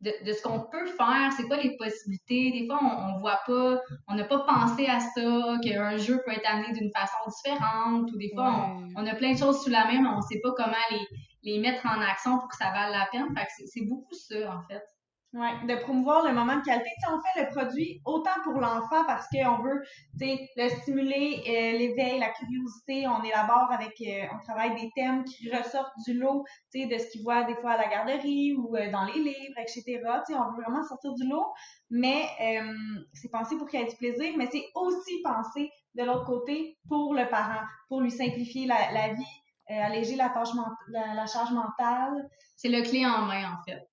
de, 0.00 0.12
de, 0.26 0.32
ce 0.32 0.42
qu'on 0.42 0.60
peut 0.60 0.86
faire, 0.86 1.32
c'est 1.34 1.44
quoi 1.44 1.56
les 1.56 1.76
possibilités? 1.76 2.50
Des 2.50 2.66
fois, 2.66 2.78
on, 2.82 3.14
on 3.14 3.18
voit 3.20 3.40
pas, 3.46 3.80
on 4.08 4.14
n'a 4.14 4.24
pas 4.24 4.40
pensé 4.40 4.86
à 4.86 5.00
ça, 5.00 5.56
qu'un 5.62 5.96
jeu 5.96 6.20
peut 6.26 6.32
être 6.32 6.46
amené 6.46 6.72
d'une 6.72 6.90
façon 6.90 7.16
différente, 7.28 8.10
ou 8.12 8.18
des 8.18 8.30
fois, 8.34 8.76
on, 8.96 9.02
on, 9.02 9.06
a 9.06 9.14
plein 9.14 9.32
de 9.32 9.38
choses 9.38 9.62
sous 9.62 9.70
la 9.70 9.84
main, 9.86 10.02
mais 10.02 10.08
on 10.08 10.20
sait 10.20 10.40
pas 10.42 10.52
comment 10.56 10.74
les, 10.90 11.06
les 11.44 11.58
mettre 11.58 11.86
en 11.86 12.00
action 12.00 12.38
pour 12.38 12.48
que 12.48 12.56
ça 12.56 12.70
vaille 12.72 12.92
la 12.92 13.06
peine. 13.12 13.34
Fait 13.36 13.66
c'est 13.66 13.84
beaucoup 13.84 14.14
ça, 14.14 14.56
en 14.56 14.62
fait. 14.66 14.82
Oui, 15.36 15.48
de 15.66 15.74
promouvoir 15.82 16.24
le 16.24 16.32
moment 16.32 16.58
de 16.58 16.62
qualité. 16.62 16.88
si 16.96 17.06
on 17.08 17.20
fait 17.20 17.42
le 17.42 17.50
produit 17.52 18.00
autant 18.04 18.40
pour 18.44 18.52
l'enfant 18.52 19.04
parce 19.04 19.26
qu'on 19.30 19.60
veut 19.64 19.82
le 20.20 20.68
stimuler, 20.68 21.42
euh, 21.48 21.76
l'éveil, 21.76 22.20
la 22.20 22.28
curiosité. 22.28 23.08
On 23.08 23.20
élabore 23.24 23.68
avec, 23.72 24.00
euh, 24.00 24.26
on 24.32 24.38
travaille 24.44 24.80
des 24.80 24.92
thèmes 24.94 25.24
qui 25.24 25.50
ressortent 25.50 25.92
du 26.06 26.14
lot 26.16 26.44
de 26.72 26.98
ce 26.98 27.10
qu'il 27.10 27.24
voit 27.24 27.42
des 27.42 27.56
fois 27.56 27.72
à 27.72 27.78
la 27.78 27.88
garderie 27.88 28.54
ou 28.54 28.76
euh, 28.76 28.92
dans 28.92 29.06
les 29.06 29.18
livres, 29.18 29.58
etc. 29.58 30.00
on 30.30 30.56
veut 30.56 30.62
vraiment 30.62 30.84
sortir 30.84 31.12
du 31.14 31.26
lot, 31.28 31.52
mais 31.90 32.28
c'est 33.12 33.30
pensé 33.30 33.56
pour 33.56 33.68
qu'il 33.68 33.80
y 33.80 33.82
ait 33.82 33.88
du 33.88 33.96
plaisir, 33.96 34.34
mais 34.36 34.46
c'est 34.52 34.64
aussi 34.76 35.20
pensé 35.24 35.68
de 35.96 36.04
l'autre 36.04 36.26
côté 36.26 36.78
pour 36.88 37.12
le 37.12 37.28
parent, 37.28 37.64
pour 37.88 38.00
lui 38.00 38.12
simplifier 38.12 38.66
la, 38.66 38.92
la 38.92 39.14
vie, 39.14 39.43
alléger 39.68 40.16
la, 40.16 40.28
tâche 40.28 40.50
la, 40.88 41.26
charge 41.26 41.50
mentale. 41.52 42.28
C'est 42.56 42.68
le 42.68 42.82
clé 42.82 43.06
en 43.06 43.22
main, 43.22 43.52
en 43.52 43.62
fait. 43.66 43.86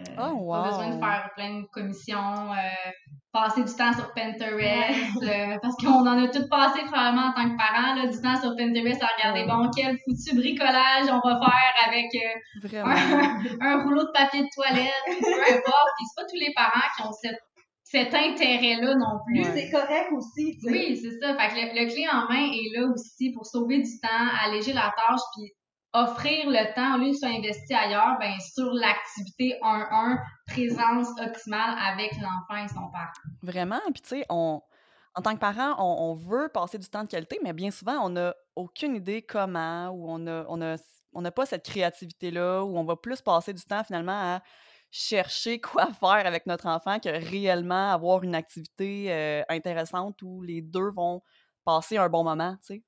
Euh, 0.00 0.02
oh, 0.18 0.36
wow. 0.40 0.62
Pas 0.62 0.68
besoin 0.68 0.88
de 0.90 0.98
faire 1.00 1.30
plein 1.34 1.60
de 1.60 1.66
commissions, 1.72 2.52
euh, 2.52 2.90
passer 3.32 3.64
du 3.64 3.72
temps 3.74 3.92
sur 3.94 4.12
Pinterest, 4.12 5.18
parce 5.62 5.76
qu'on 5.76 6.06
en 6.06 6.24
a 6.24 6.28
tout 6.28 6.46
passé 6.48 6.80
probablement 6.84 7.28
en 7.28 7.32
tant 7.32 7.48
que 7.50 7.56
parent, 7.56 7.94
là, 7.94 8.06
du 8.06 8.20
temps 8.20 8.36
sur 8.36 8.54
Pinterest 8.54 9.02
à 9.02 9.08
regarder, 9.16 9.44
bon, 9.46 9.70
quel 9.74 9.96
foutu 9.98 10.36
bricolage 10.36 11.06
on 11.10 11.26
va 11.26 11.40
faire 11.40 11.88
avec 11.88 12.06
un, 13.60 13.82
rouleau 13.82 14.04
de 14.04 14.12
papier 14.12 14.42
de 14.42 14.48
toilette, 14.54 14.92
peu 15.06 15.54
importe. 15.54 15.90
Puis 15.96 16.06
c'est 16.06 16.22
pas 16.22 16.28
tous 16.28 16.38
les 16.38 16.52
parents 16.54 16.88
qui 16.96 17.02
ont 17.06 17.12
cette 17.12 17.40
cet 17.90 18.14
intérêt-là 18.14 18.94
non 18.96 19.18
plus. 19.26 19.44
C'est 19.44 19.70
correct 19.70 20.10
aussi. 20.12 20.58
Oui, 20.64 20.96
c'est 20.96 21.18
ça. 21.20 21.34
Fait 21.36 21.48
que 21.48 21.74
le, 21.74 21.88
clé 21.88 22.06
en 22.12 22.28
main 22.28 22.52
est 22.52 22.78
là 22.78 22.86
aussi 22.92 23.32
pour 23.32 23.46
sauver 23.46 23.78
du 23.78 24.00
temps, 24.00 24.28
alléger 24.44 24.74
la 24.74 24.92
tâche, 24.94 25.20
puis 25.34 25.52
offrir 25.94 26.50
le 26.50 26.74
temps, 26.74 26.96
au 26.96 26.98
lieu 26.98 27.12
de 27.12 27.16
soit 27.16 27.30
investi 27.30 27.72
ailleurs, 27.72 28.18
ben, 28.20 28.34
sur 28.40 28.70
l'activité 28.74 29.56
1-1, 29.62 30.18
présence 30.46 31.08
optimale 31.18 31.76
avec 31.90 32.12
l'enfant 32.16 32.62
et 32.62 32.68
son 32.68 32.90
parent. 32.92 33.10
Vraiment. 33.42 33.80
Puis, 33.94 34.02
tu 34.02 34.08
sais, 34.08 34.26
on, 34.28 34.60
en 35.14 35.22
tant 35.22 35.32
que 35.34 35.40
parent, 35.40 35.74
on, 35.78 36.14
veut 36.14 36.50
passer 36.52 36.76
du 36.76 36.88
temps 36.88 37.04
de 37.04 37.08
qualité, 37.08 37.38
mais 37.42 37.54
bien 37.54 37.70
souvent, 37.70 38.04
on 38.04 38.10
n'a 38.10 38.34
aucune 38.54 38.96
idée 38.96 39.22
comment, 39.22 39.88
ou 39.88 40.10
on 40.10 40.18
n'a 40.18 40.44
on 40.48 40.60
a, 40.60 40.76
on 41.14 41.24
a 41.24 41.30
pas 41.30 41.46
cette 41.46 41.64
créativité-là, 41.64 42.64
où 42.64 42.76
on 42.76 42.84
va 42.84 42.96
plus 42.96 43.22
passer 43.22 43.54
du 43.54 43.62
temps 43.62 43.82
finalement 43.82 44.36
à 44.36 44.42
chercher 44.90 45.60
quoi 45.60 45.86
faire 45.92 46.26
avec 46.26 46.46
notre 46.46 46.66
enfant 46.66 46.98
que 46.98 47.08
réellement 47.08 47.92
avoir 47.92 48.22
une 48.22 48.34
activité 48.34 49.12
euh, 49.12 49.42
intéressante 49.48 50.20
où 50.22 50.42
les 50.42 50.62
deux 50.62 50.90
vont 50.90 51.22
passer 51.64 51.98
un 51.98 52.08
bon 52.08 52.24
moment, 52.24 52.56
tu 52.62 52.74
sais? 52.74 52.82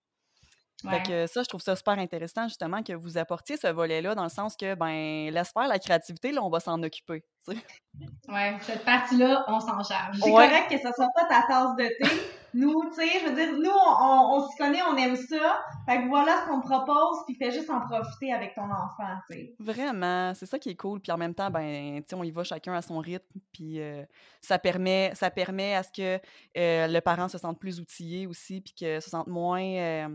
Fait 0.88 1.02
que 1.02 1.26
ça, 1.26 1.42
je 1.42 1.48
trouve 1.48 1.60
ça 1.60 1.76
super 1.76 1.98
intéressant, 1.98 2.48
justement, 2.48 2.82
que 2.82 2.94
vous 2.94 3.18
apportiez 3.18 3.58
ce 3.58 3.66
volet-là, 3.66 4.14
dans 4.14 4.22
le 4.22 4.30
sens 4.30 4.56
que, 4.56 4.74
ben, 4.74 5.30
laisse 5.30 5.52
faire 5.52 5.68
la 5.68 5.78
créativité, 5.78 6.32
là, 6.32 6.42
on 6.42 6.48
va 6.48 6.58
s'en 6.60 6.82
occuper, 6.82 7.22
Ouais, 7.48 8.56
cette 8.60 8.84
partie-là, 8.84 9.44
on 9.48 9.60
s'en 9.60 9.82
charge. 9.82 10.18
C'est 10.22 10.30
correct 10.30 10.70
que 10.70 10.76
ce 10.76 10.92
soit 10.92 11.10
pas 11.14 11.24
ta 11.28 11.42
tasse 11.46 11.76
de 11.76 11.88
thé, 12.00 12.10
nous, 12.54 12.82
tu 12.90 12.94
sais, 12.94 13.20
je 13.20 13.28
veux 13.28 13.34
dire, 13.34 13.52
nous, 13.52 13.70
on, 13.70 14.34
on, 14.34 14.48
s'y 14.48 14.56
connaît, 14.56 14.82
on 14.82 14.96
aime 14.96 15.16
ça. 15.16 15.62
Fait 15.86 16.02
que 16.02 16.08
voilà 16.08 16.42
ce 16.42 16.50
qu'on 16.50 16.60
te 16.60 16.66
propose, 16.66 17.18
puis 17.26 17.36
fais 17.36 17.50
juste 17.50 17.70
en 17.70 17.80
profiter 17.80 18.32
avec 18.32 18.54
ton 18.54 18.64
enfant, 18.64 19.14
tu 19.28 19.36
sais. 19.36 19.54
Vraiment, 19.58 20.34
c'est 20.34 20.46
ça 20.46 20.58
qui 20.58 20.70
est 20.70 20.76
cool. 20.76 21.00
Puis 21.00 21.12
en 21.12 21.18
même 21.18 21.34
temps, 21.34 21.50
ben, 21.50 21.98
tu 21.98 22.04
sais, 22.08 22.16
on 22.16 22.24
y 22.24 22.30
va 22.30 22.42
chacun 22.42 22.74
à 22.74 22.82
son 22.82 22.98
rythme, 22.98 23.40
puis 23.52 23.80
euh, 23.80 24.04
ça, 24.40 24.58
permet, 24.58 25.12
ça 25.14 25.30
permet 25.30 25.74
à 25.74 25.82
ce 25.82 25.90
que 25.92 26.20
euh, 26.56 26.86
le 26.88 27.00
parent 27.00 27.28
se 27.28 27.38
sente 27.38 27.58
plus 27.58 27.80
outillé 27.80 28.26
aussi, 28.26 28.60
puis 28.60 28.74
que 28.74 29.00
se 29.00 29.10
sente 29.10 29.28
moins... 29.28 29.62
Euh, 29.62 30.08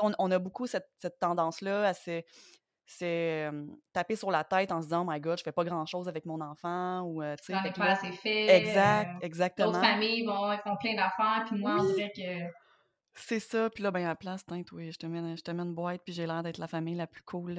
on, 0.00 0.12
on, 0.18 0.30
a 0.30 0.38
beaucoup 0.38 0.66
cette, 0.66 0.88
cette 0.98 1.18
tendance-là 1.18 1.88
à 1.88 1.94
se 1.94 2.22
c'est 2.98 3.50
taper 3.92 4.16
sur 4.16 4.30
la 4.30 4.44
tête 4.44 4.72
en 4.72 4.80
se 4.80 4.86
disant 4.86 5.04
oh 5.06 5.10
my 5.10 5.20
god 5.20 5.38
je 5.38 5.42
fais 5.42 5.52
pas 5.52 5.64
grand 5.64 5.86
chose 5.86 6.08
avec 6.08 6.26
mon 6.26 6.40
enfant 6.40 7.02
ou 7.02 7.22
tu 7.22 7.52
sais 7.52 7.72
pas 7.76 7.84
assez 7.84 8.12
fait 8.12 8.48
exact 8.56 9.22
exactement 9.22 9.72
d'autres 9.72 9.84
familles 9.84 10.24
vont 10.24 10.56
font 10.64 10.76
plein 10.76 10.94
d'affaires 10.94 11.44
puis 11.46 11.58
moi 11.58 11.76
on 11.78 11.84
dirait 11.84 12.12
que 12.14 12.52
c'est 13.14 13.40
ça 13.40 13.68
puis 13.68 13.82
là 13.82 13.90
ben 13.90 14.04
à 14.04 14.08
la 14.08 14.14
place 14.14 14.42
oui 14.72 14.90
je 14.90 14.98
te 14.98 15.06
mets 15.06 15.36
je 15.36 15.42
te 15.42 15.50
mets 15.50 15.62
une 15.62 15.74
boîte 15.74 16.00
puis 16.04 16.14
j'ai 16.14 16.26
l'air 16.26 16.42
d'être 16.42 16.58
la 16.58 16.66
famille 16.66 16.94
la 16.94 17.06
plus 17.06 17.22
cool 17.22 17.54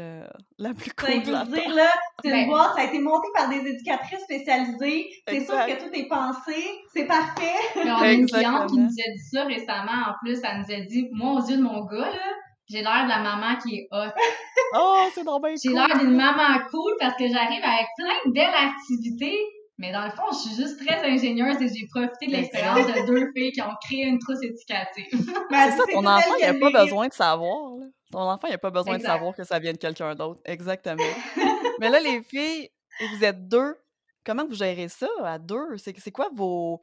la 0.57 0.73
plus 0.73 0.91
cool 0.93 1.21
de 1.23 1.31
la 1.31 1.45
dire 1.45 1.75
là 1.75 1.89
c'est 2.21 2.29
une 2.29 2.33
ben 2.33 2.47
boîte 2.47 2.73
ça 2.75 2.81
a 2.81 2.85
été 2.85 2.99
monté 2.99 3.27
par 3.35 3.49
des 3.49 3.57
éducatrices 3.57 4.21
spécialisées. 4.21 5.09
C'est 5.27 5.45
sûr 5.45 5.65
que 5.65 5.79
tout 5.79 5.93
est 5.93 6.07
pensé 6.07 6.55
c'est 6.93 7.05
parfait. 7.05 7.53
On 7.75 7.87
a 7.87 8.11
une 8.11 8.25
cliente 8.25 8.69
qui 8.69 8.77
nous 8.77 8.85
a 8.85 9.11
dit 9.11 9.29
ça 9.31 9.43
récemment 9.45 10.09
en 10.09 10.13
plus 10.23 10.39
elle 10.43 10.59
nous 10.59 10.75
a 10.75 10.85
dit 10.85 11.09
moi 11.11 11.33
aux 11.33 11.47
yeux 11.47 11.57
de 11.57 11.63
mon 11.63 11.85
gars 11.85 12.09
là 12.09 12.33
j'ai 12.73 12.81
l'air 12.81 13.03
de 13.03 13.09
la 13.09 13.19
maman 13.19 13.55
qui 13.61 13.75
est 13.75 13.87
hot. 13.91 14.09
oh, 14.75 15.05
c'est 15.13 15.23
trop 15.23 15.39
bien 15.39 15.53
J'ai 15.61 15.69
l'air 15.69 15.95
d'une 15.99 16.15
maman 16.15 16.59
cool 16.71 16.93
parce 16.99 17.15
que 17.15 17.27
j'arrive 17.27 17.63
avec 17.63 17.87
plein 17.97 18.15
de 18.25 18.33
belles 18.33 18.53
activités. 18.53 19.37
Mais 19.77 19.91
dans 19.91 20.05
le 20.05 20.11
fond, 20.11 20.23
je 20.31 20.49
suis 20.49 20.55
juste 20.55 20.85
très 20.85 21.03
ingénieuse 21.03 21.61
et 21.61 21.67
j'ai 21.67 21.87
profité 21.87 22.27
de 22.27 22.31
l'expérience 22.31 22.87
de 22.87 23.07
deux 23.07 23.31
filles 23.35 23.51
qui 23.51 23.61
ont 23.61 23.73
créé 23.83 24.03
une 24.03 24.19
trousse 24.19 24.41
éducative. 24.41 25.07
c'est 25.51 25.71
ça, 25.71 25.83
ton 25.91 26.05
enfant, 26.05 26.35
il 26.39 26.45
n'a 26.45 26.53
pas 26.53 26.83
besoin 26.83 27.07
de 27.07 27.13
savoir. 27.13 27.73
Ton 28.11 28.19
enfant, 28.19 28.47
il 28.47 28.51
n'a 28.51 28.57
pas 28.57 28.69
besoin 28.69 28.97
de 28.97 29.03
savoir 29.03 29.35
que 29.35 29.43
ça 29.43 29.59
vient 29.59 29.73
de 29.73 29.77
quelqu'un 29.77 30.15
d'autre. 30.15 30.41
Exactement. 30.45 31.03
Mais 31.79 31.89
là, 31.89 31.99
les 31.99 32.21
filles, 32.23 32.69
vous 33.11 33.23
êtes 33.23 33.47
deux. 33.47 33.75
Comment 34.23 34.45
vous 34.45 34.55
gérez 34.55 34.87
ça 34.87 35.09
à 35.23 35.37
deux? 35.37 35.77
C'est 35.77 36.11
quoi 36.11 36.29
vos. 36.33 36.81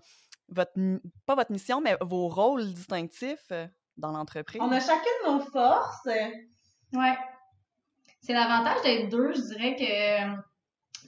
Votre, 0.49 0.73
pas 1.27 1.37
votre 1.37 1.53
mission, 1.53 1.81
mais 1.81 1.97
vos 2.01 2.27
rôles 2.27 2.75
distinctifs? 2.75 3.53
Dans 3.97 4.13
l'entreprise. 4.13 4.61
On 4.63 4.71
a 4.73 4.81
chacune 4.81 5.27
nos 5.27 5.41
forces. 5.41 6.07
Ouais. 6.93 7.17
C'est 8.23 8.33
l'avantage 8.33 8.83
d'être 8.83 9.09
deux, 9.09 9.33
je 9.35 9.41
dirais 9.55 9.77
que 9.77 10.41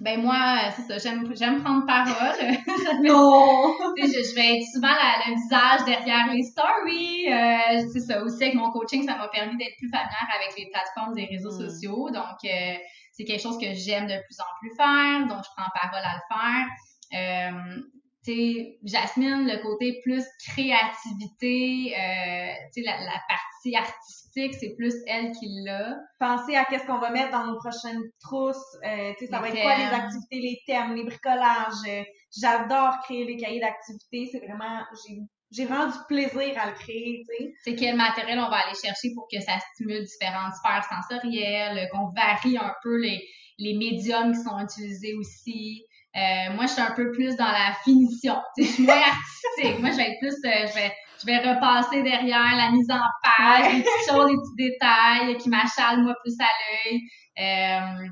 Ben 0.00 0.20
moi, 0.20 0.70
c'est 0.74 0.82
ça, 0.82 0.98
j'aime, 0.98 1.30
j'aime 1.36 1.62
prendre 1.62 1.84
parole. 1.86 2.14
Non! 3.04 3.74
Je, 3.96 4.04
je 4.06 4.34
vais 4.34 4.56
être 4.58 4.66
souvent 4.72 4.88
la- 4.88 5.28
le 5.28 5.34
visage 5.34 5.84
derrière 5.84 6.32
les 6.32 6.42
stories. 6.42 7.32
Euh, 7.32 7.88
c'est 7.92 8.00
ça 8.00 8.22
aussi 8.22 8.42
avec 8.42 8.54
mon 8.54 8.70
coaching, 8.70 9.06
ça 9.06 9.16
m'a 9.16 9.28
permis 9.28 9.56
d'être 9.58 9.76
plus 9.78 9.88
familière 9.90 10.28
avec 10.40 10.56
les 10.58 10.70
plateformes 10.70 11.14
des 11.14 11.26
réseaux 11.26 11.52
Mm. 11.52 11.68
sociaux. 11.68 12.10
Donc, 12.10 12.38
euh, 12.44 12.74
c'est 13.12 13.24
quelque 13.24 13.42
chose 13.42 13.58
que 13.58 13.72
j'aime 13.74 14.06
de 14.06 14.14
plus 14.24 14.40
en 14.40 14.50
plus 14.60 14.74
faire. 14.76 15.26
Donc, 15.28 15.44
je 15.44 15.50
prends 15.56 15.68
parole 15.80 16.04
à 16.04 16.14
le 16.16 16.22
faire. 16.32 16.66
Euh, 17.14 17.82
sais, 18.22 18.78
Jasmine, 18.84 19.46
le 19.46 19.62
côté 19.62 20.00
plus 20.02 20.24
créativité, 20.46 21.94
euh, 21.96 22.52
tu 22.74 22.82
sais, 22.82 22.86
la, 22.86 22.98
la 22.98 23.20
partie 23.28 23.76
artistique, 23.76 24.54
c'est 24.54 24.74
plus 24.76 24.94
elle 25.06 25.32
qui 25.32 25.46
l'a. 25.64 25.96
Penser 26.18 26.54
à 26.56 26.64
qu'est-ce 26.64 26.86
qu'on 26.86 26.98
va 26.98 27.10
mettre 27.10 27.30
dans 27.30 27.46
nos 27.46 27.58
prochaines 27.58 28.02
trousses. 28.20 28.56
Euh, 28.84 29.12
tu 29.18 29.26
sais, 29.26 29.30
ça 29.30 29.40
Les 29.40 29.42
va 29.42 29.48
être 29.48 29.62
quoi 29.62 29.76
les 29.76 29.94
activités, 29.94 30.40
les 30.40 30.58
thèmes, 30.66 30.94
les 30.94 31.04
bricolages. 31.04 31.88
Euh, 31.88 32.02
J'adore 32.34 33.00
créer 33.04 33.24
les 33.24 33.36
cahiers 33.36 33.60
d'activités. 33.60 34.28
C'est 34.32 34.46
vraiment, 34.46 34.80
j'ai, 35.06 35.18
j'ai 35.50 35.66
vraiment 35.66 35.86
du 35.86 35.98
plaisir 36.08 36.58
à 36.58 36.70
le 36.70 36.72
créer, 36.72 37.22
tu 37.28 37.44
sais. 37.44 37.52
c'est 37.62 37.74
quel 37.74 37.96
matériel 37.96 38.38
on 38.38 38.48
va 38.48 38.56
aller 38.64 38.76
chercher 38.82 39.08
pour 39.14 39.26
que 39.30 39.38
ça 39.40 39.58
stimule 39.74 40.02
différentes 40.02 40.54
sphères 40.54 40.84
sensorielles, 40.88 41.88
qu'on 41.92 42.10
varie 42.16 42.56
un 42.56 42.72
peu 42.82 42.96
les, 42.96 43.22
les 43.58 43.74
médiums 43.74 44.32
qui 44.32 44.42
sont 44.42 44.58
utilisés 44.58 45.14
aussi. 45.14 45.84
Euh, 46.14 46.54
moi, 46.54 46.66
je 46.66 46.72
suis 46.72 46.82
un 46.82 46.90
peu 46.90 47.10
plus 47.12 47.36
dans 47.36 47.46
la 47.46 47.72
finition. 47.84 48.36
Tu 48.56 48.64
sais, 48.64 48.68
je 48.68 48.74
suis 48.74 48.84
moins 48.84 48.94
artistique. 48.94 49.80
Moi, 49.80 49.90
je 49.90 49.96
vais 49.96 50.10
être 50.10 50.18
plus, 50.20 50.34
euh, 50.44 50.66
je 50.68 50.74
vais, 50.74 50.92
je 51.20 51.26
vais 51.26 51.38
repasser 51.38 52.02
derrière 52.02 52.56
la 52.56 52.70
mise 52.70 52.90
en 52.90 53.00
page, 53.22 53.72
les 53.72 53.82
petites 53.82 54.10
choses, 54.10 54.30
les 54.30 54.36
petits 54.36 54.70
détails 54.70 55.36
qui 55.38 55.48
m'achalent 55.48 56.02
moi 56.02 56.14
plus 56.22 56.34
à 56.38 56.44
l'œil. 56.44 57.00
Euh, 57.38 58.08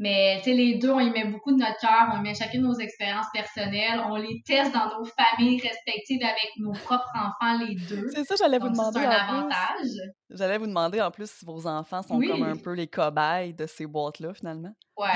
mais 0.00 0.38
tu 0.38 0.50
sais, 0.50 0.52
les 0.56 0.74
deux, 0.74 0.90
on 0.90 0.98
y 1.00 1.10
met 1.10 1.24
beaucoup 1.26 1.52
de 1.52 1.58
notre 1.58 1.78
cœur, 1.80 2.08
on 2.12 2.18
y 2.18 2.22
met 2.22 2.34
chacune 2.34 2.62
nos 2.62 2.74
expériences 2.78 3.26
personnelles, 3.32 4.00
on 4.10 4.16
les 4.16 4.42
teste 4.44 4.72
dans 4.74 4.86
nos 4.98 5.04
familles 5.04 5.60
respectives 5.60 6.22
avec 6.22 6.50
nos 6.58 6.72
propres 6.72 7.12
enfants, 7.14 7.58
les 7.64 7.76
deux. 7.76 8.08
C'est 8.12 8.24
ça, 8.24 8.34
j'allais 8.36 8.58
vous 8.58 8.70
demander 8.70 9.00
c'est 9.00 9.06
un 9.06 9.10
en 9.10 9.28
plus. 9.28 9.36
avantage. 9.38 10.10
J'allais 10.30 10.58
vous 10.58 10.66
demander 10.66 11.00
en 11.00 11.10
plus 11.12 11.30
si 11.30 11.44
vos 11.44 11.66
enfants 11.66 12.02
sont 12.02 12.16
Oui. 12.16 12.28
comme 12.28 12.42
un 12.42 12.56
peu 12.56 12.72
les 12.72 12.88
cobayes 12.88 13.54
de 13.54 13.66
ces 13.66 13.86
boîtes-là, 13.86 14.34
finalement. 14.34 14.72
Ouais, 14.96 15.06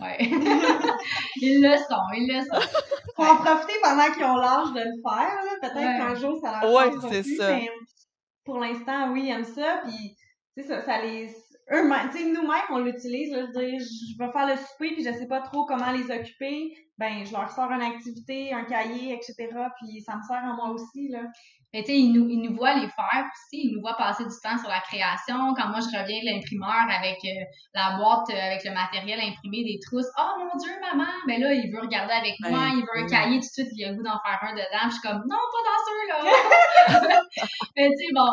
ouais. 0.00 0.16
ils 1.40 1.60
le 1.62 1.76
sont, 1.76 2.02
ils 2.16 2.32
le 2.32 2.40
sont. 2.44 2.68
Faut 3.16 3.22
en 3.22 3.36
profiter 3.36 3.74
pendant 3.82 4.12
qu'ils 4.12 4.24
ont 4.24 4.36
l'âge 4.36 4.72
de 4.72 4.80
le 4.80 5.02
faire, 5.08 5.44
là. 5.44 5.50
Peut-être 5.60 5.76
Ouais. 5.76 5.98
qu'un 5.98 6.14
jour, 6.16 6.38
ça 6.42 6.60
leur 6.60 6.72
Ouais, 6.74 6.90
c'est 7.10 7.22
plus, 7.22 7.36
ça. 7.36 7.54
mais 7.54 7.68
pour 8.44 8.58
l'instant, 8.58 9.12
oui, 9.12 9.24
ils 9.26 9.30
aiment 9.30 9.44
ça. 9.44 9.80
Puis, 9.86 10.16
tu 10.56 10.62
sais, 10.62 10.68
ça, 10.68 10.84
ça 10.84 11.00
les... 11.02 11.28
Eux-mêmes, 11.72 12.10
tu 12.10 12.18
sais, 12.18 12.24
nous-mêmes, 12.26 12.70
on 12.70 12.78
l'utilise, 12.78 13.32
là. 13.32 13.40
Je 13.40 13.46
veux 13.46 13.66
dire, 13.66 13.80
je 13.80 14.18
vais 14.18 14.32
faire 14.32 14.46
le 14.46 14.56
souper, 14.56 14.94
puis 14.94 15.04
je 15.04 15.12
sais 15.12 15.26
pas 15.26 15.40
trop 15.40 15.64
comment 15.64 15.90
les 15.92 16.10
occuper. 16.10 16.74
Ben, 16.98 17.24
je 17.24 17.32
leur 17.32 17.50
sors 17.50 17.70
une 17.70 17.82
activité, 17.82 18.52
un 18.52 18.64
cahier, 18.64 19.14
etc. 19.14 19.48
Puis, 19.80 20.02
ça 20.02 20.16
me 20.16 20.22
sert 20.22 20.44
à 20.44 20.54
moi 20.54 20.70
aussi, 20.70 21.08
là. 21.08 21.22
Mais 21.74 21.82
tu 21.82 21.90
sais, 21.90 21.98
ils 21.98 22.12
nous, 22.12 22.28
ils 22.28 22.40
nous 22.40 22.54
voient 22.54 22.74
les 22.74 22.86
faire 22.86 23.26
aussi, 23.26 23.66
ils 23.66 23.74
nous 23.74 23.80
voient 23.80 23.96
passer 23.96 24.22
du 24.22 24.36
temps 24.40 24.56
sur 24.56 24.68
la 24.68 24.78
création. 24.78 25.54
Quand 25.58 25.74
moi, 25.74 25.80
je 25.80 25.90
reviens 25.90 26.20
de 26.22 26.30
l'imprimeur 26.30 26.86
avec 26.86 27.18
euh, 27.24 27.42
la 27.74 27.96
boîte, 27.98 28.30
euh, 28.30 28.38
avec 28.38 28.62
le 28.62 28.70
matériel 28.70 29.18
imprimé, 29.18 29.64
des 29.64 29.80
trousses. 29.82 30.06
Oh 30.16 30.38
mon 30.38 30.54
Dieu, 30.56 30.70
maman! 30.78 31.10
Ben 31.26 31.40
là, 31.40 31.52
il 31.52 31.72
veut 31.72 31.80
regarder 31.80 32.12
avec 32.12 32.34
Ben, 32.38 32.50
moi, 32.50 32.70
il 32.70 32.82
veut 32.86 33.02
un 33.02 33.06
cahier 33.08 33.40
tout 33.40 33.48
de 33.48 33.66
suite, 33.66 33.74
il 33.74 33.84
a 33.86 33.90
le 33.90 33.96
goût 33.96 34.04
d'en 34.04 34.20
faire 34.22 34.38
un 34.42 34.52
dedans. 34.54 34.86
Puis 34.86 34.90
je 34.90 34.98
suis 35.00 35.02
comme, 35.02 35.22
non, 35.26 35.42
pas 35.50 35.62
dans 35.66 35.80
ceux-là! 35.82 37.22
Mais 37.74 37.88
tu 37.90 37.96
sais, 37.98 38.12
bon. 38.14 38.30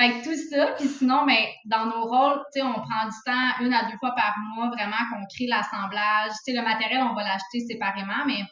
Fait 0.00 0.12
que 0.12 0.24
tout 0.24 0.48
ça, 0.50 0.72
puis 0.78 0.88
sinon, 0.88 1.26
mais 1.26 1.52
dans 1.66 1.84
nos 1.84 2.06
rôles, 2.06 2.42
tu 2.54 2.60
sais, 2.60 2.62
on 2.62 2.72
prend 2.72 3.04
du 3.04 3.16
temps 3.26 3.62
une 3.62 3.74
à 3.74 3.84
deux 3.84 3.98
fois 3.98 4.14
par 4.14 4.34
mois, 4.54 4.70
vraiment 4.70 4.96
qu'on 5.12 5.26
crée 5.26 5.46
l'assemblage. 5.46 6.30
Tu 6.42 6.44
sais, 6.44 6.58
le 6.58 6.62
matériel, 6.62 7.02
on 7.02 7.12
va 7.12 7.22
l'acheter 7.22 7.60
séparément, 7.68 8.24
mais 8.26 8.42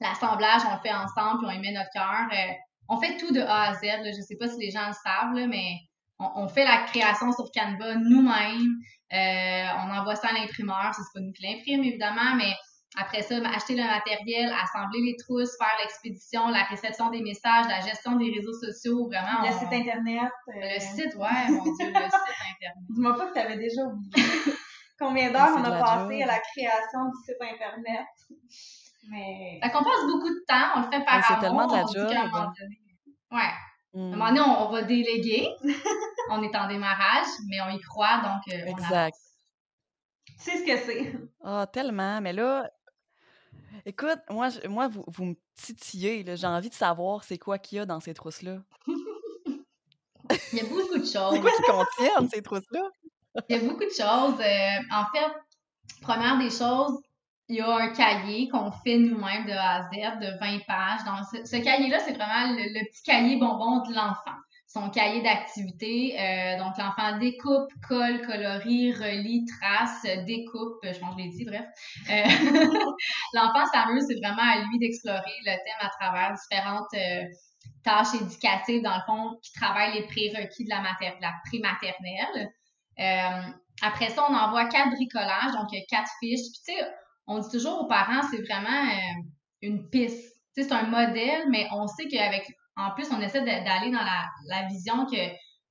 l'assemblage, 0.00 0.62
on 0.64 0.76
le 0.76 0.80
fait 0.80 0.94
ensemble, 0.94 1.40
puis 1.40 1.48
on 1.48 1.50
y 1.50 1.58
met 1.58 1.72
notre 1.72 1.90
cœur. 1.90 2.28
Euh, 2.32 2.52
on 2.88 3.00
fait 3.00 3.16
tout 3.16 3.32
de 3.32 3.40
A 3.40 3.70
à 3.70 3.74
Z. 3.74 3.82
Là. 3.82 4.12
Je 4.12 4.20
sais 4.20 4.36
pas 4.36 4.46
si 4.46 4.58
les 4.60 4.70
gens 4.70 4.86
le 4.86 4.92
savent, 4.92 5.34
là, 5.34 5.48
mais 5.48 5.74
on, 6.20 6.44
on 6.44 6.48
fait 6.48 6.64
la 6.64 6.84
création 6.84 7.32
sur 7.32 7.50
Canva 7.50 7.96
nous-mêmes. 7.96 8.76
Euh, 9.12 9.68
on 9.82 9.90
envoie 9.90 10.14
ça 10.14 10.28
à 10.28 10.34
l'imprimeur. 10.34 10.92
C'est 10.94 11.02
pas 11.12 11.20
nous 11.20 11.32
qui 11.32 11.42
l'imprime, 11.42 11.82
évidemment, 11.82 12.36
mais 12.36 12.54
après 12.96 13.22
ça, 13.22 13.36
acheter 13.54 13.76
le 13.76 13.82
matériel, 13.84 14.52
assembler 14.62 15.00
les 15.02 15.16
trousses, 15.16 15.56
faire 15.58 15.74
l'expédition, 15.80 16.48
la 16.48 16.64
réception 16.64 17.10
des 17.10 17.20
messages, 17.22 17.66
la 17.68 17.80
gestion 17.80 18.16
des 18.16 18.30
réseaux 18.30 18.54
sociaux, 18.54 19.06
vraiment. 19.06 19.42
Le 19.42 19.48
on- 19.54 19.58
site 19.58 19.72
Internet. 19.72 20.30
euh, 20.48 20.52
le 20.54 20.80
site, 20.80 21.14
ouais, 21.16 21.50
mon 21.50 21.62
Dieu, 21.62 21.86
le 21.88 21.94
site 21.94 21.94
Internet. 21.94 22.84
Dis-moi 22.90 23.14
pas 23.16 23.26
que 23.28 23.34
t'avais 23.34 23.56
déjà 23.58 23.82
oublié. 23.82 24.10
Combien 24.98 25.30
d'heures 25.30 25.48
C'est 25.48 25.60
on 25.60 25.64
a 25.64 25.78
passé 25.82 26.18
job. 26.20 26.22
à 26.22 26.32
la 26.32 26.38
création 26.40 27.04
du 27.04 27.16
site 27.26 27.36
Internet? 27.40 28.06
Mais... 29.10 29.60
Fait 29.62 29.70
qu'on 29.70 29.84
passe 29.84 30.04
beaucoup 30.06 30.30
de 30.30 30.44
temps, 30.48 30.68
on 30.76 30.80
le 30.80 30.90
fait 30.90 31.04
par 31.04 31.16
Ouais, 31.16 31.22
c'est 31.28 31.32
amour. 31.34 31.40
tellement 31.42 31.66
de 31.66 31.72
la 31.74 31.82
on 31.82 31.86
dit 31.86 31.94
qu'à 31.94 32.20
un 32.20 32.24
job. 32.24 32.32
moment 32.32 32.52
donné- 32.58 32.80
Ouais. 33.30 33.38
À 33.38 33.98
un 33.98 34.00
moment 34.10 34.28
donné, 34.28 34.40
on, 34.40 34.66
on 34.66 34.70
va 34.72 34.82
déléguer. 34.82 35.48
on 36.30 36.42
est 36.42 36.56
en 36.56 36.66
démarrage, 36.68 37.26
mais 37.48 37.60
on 37.60 37.68
y 37.68 37.80
croit, 37.80 38.18
donc 38.18 38.54
euh, 38.54 38.62
on 38.66 38.70
Exact. 38.70 39.16
Tu 40.26 40.50
sais 40.50 40.56
ce 40.58 40.64
que 40.66 40.76
c'est. 40.76 41.12
Ah, 41.44 41.66
tellement. 41.72 42.20
Mais 42.20 42.32
là, 42.32 42.68
écoute, 43.84 44.18
moi, 44.30 44.48
je- 44.48 44.66
moi 44.68 44.88
vous, 44.88 45.04
vous 45.06 45.24
me 45.26 45.34
titillez. 45.56 46.24
J'ai 46.36 46.46
envie 46.46 46.68
de 46.70 46.74
savoir 46.74 47.24
c'est 47.24 47.38
quoi 47.38 47.58
qu'il 47.58 47.76
y 47.76 47.80
a 47.80 47.86
dans 47.86 48.00
ces 48.00 48.14
trousses-là. 48.14 48.58
Il 50.52 50.58
y 50.58 50.60
a 50.60 50.64
beaucoup 50.64 50.98
de 50.98 51.04
C'est 51.04 51.18
choses. 51.18 51.40
quoi 51.40 51.50
qui 51.50 51.62
contiennent 51.62 52.28
ces 52.30 52.42
trousses-là? 52.42 52.82
Il 53.48 53.56
y 53.56 53.58
a 53.58 53.62
beaucoup 53.68 53.84
de 53.84 53.90
choses. 53.90 54.40
Euh, 54.40 54.94
en 54.94 55.04
fait, 55.12 55.32
première 56.00 56.38
des 56.38 56.50
choses, 56.50 57.00
il 57.48 57.56
y 57.56 57.60
a 57.60 57.76
un 57.76 57.88
cahier 57.92 58.48
qu'on 58.48 58.72
fait 58.72 58.98
nous-mêmes 58.98 59.46
de 59.46 59.52
A 59.52 59.76
à 59.76 59.82
Z 59.90 60.18
de 60.20 60.38
20 60.40 60.58
pages. 60.66 61.04
Donc, 61.04 61.24
ce, 61.30 61.44
ce 61.48 61.62
cahier-là, 61.62 62.00
c'est 62.00 62.14
vraiment 62.14 62.52
le, 62.54 62.62
le 62.78 62.84
petit 62.90 63.02
cahier 63.04 63.36
bonbon 63.36 63.82
de 63.88 63.94
l'enfant. 63.94 64.36
Son 64.66 64.90
cahier 64.90 65.22
d'activité. 65.22 66.16
Euh, 66.20 66.58
donc, 66.58 66.76
l'enfant 66.76 67.18
découpe, 67.18 67.70
colle, 67.88 68.26
colorie, 68.26 68.92
relie, 68.92 69.44
trace, 69.46 70.02
découpe. 70.26 70.78
Je 70.82 70.98
pense 70.98 71.14
que 71.14 71.22
je 71.22 71.24
l'ai 71.24 71.30
dit, 71.30 71.44
bref. 71.44 71.64
Euh, 72.10 72.24
l'enfant 73.32 73.64
s'amuse, 73.72 74.04
c'est 74.08 74.18
vraiment 74.20 74.42
à 74.42 74.58
lui 74.66 74.78
d'explorer 74.78 75.20
le 75.44 75.52
thème 75.52 75.80
à 75.80 75.88
travers 76.00 76.34
différentes 76.34 76.92
euh, 76.94 77.24
tâches 77.84 78.14
éducatives, 78.20 78.82
dans 78.82 78.96
le 78.96 79.02
fond, 79.06 79.38
qui 79.42 79.52
travaillent 79.52 79.94
les 79.94 80.06
prérequis 80.06 80.64
de 80.64 80.70
la, 80.70 80.80
mater- 80.80 81.16
prématernelle. 81.46 82.50
Euh, 82.98 83.52
après 83.82 84.10
ça, 84.10 84.26
on 84.28 84.34
envoie 84.34 84.66
quatre 84.66 84.90
bricolages, 84.90 85.52
donc 85.52 85.68
quatre 85.88 86.10
fiches. 86.20 86.40
Puis 86.40 86.62
tu 86.66 86.74
sais, 86.74 86.86
on 87.26 87.38
dit 87.38 87.48
toujours 87.50 87.82
aux 87.82 87.86
parents, 87.86 88.22
c'est 88.30 88.42
vraiment 88.42 88.90
une 89.62 89.88
piste. 89.90 90.34
Tu 90.54 90.62
sais, 90.62 90.68
c'est 90.68 90.74
un 90.74 90.84
modèle, 90.84 91.48
mais 91.50 91.68
on 91.72 91.86
sait 91.86 92.08
qu'avec, 92.08 92.46
en 92.76 92.90
plus, 92.92 93.10
on 93.12 93.20
essaie 93.20 93.42
d'aller 93.42 93.90
dans 93.90 94.02
la, 94.04 94.28
la 94.48 94.66
vision 94.68 95.06
que 95.06 95.16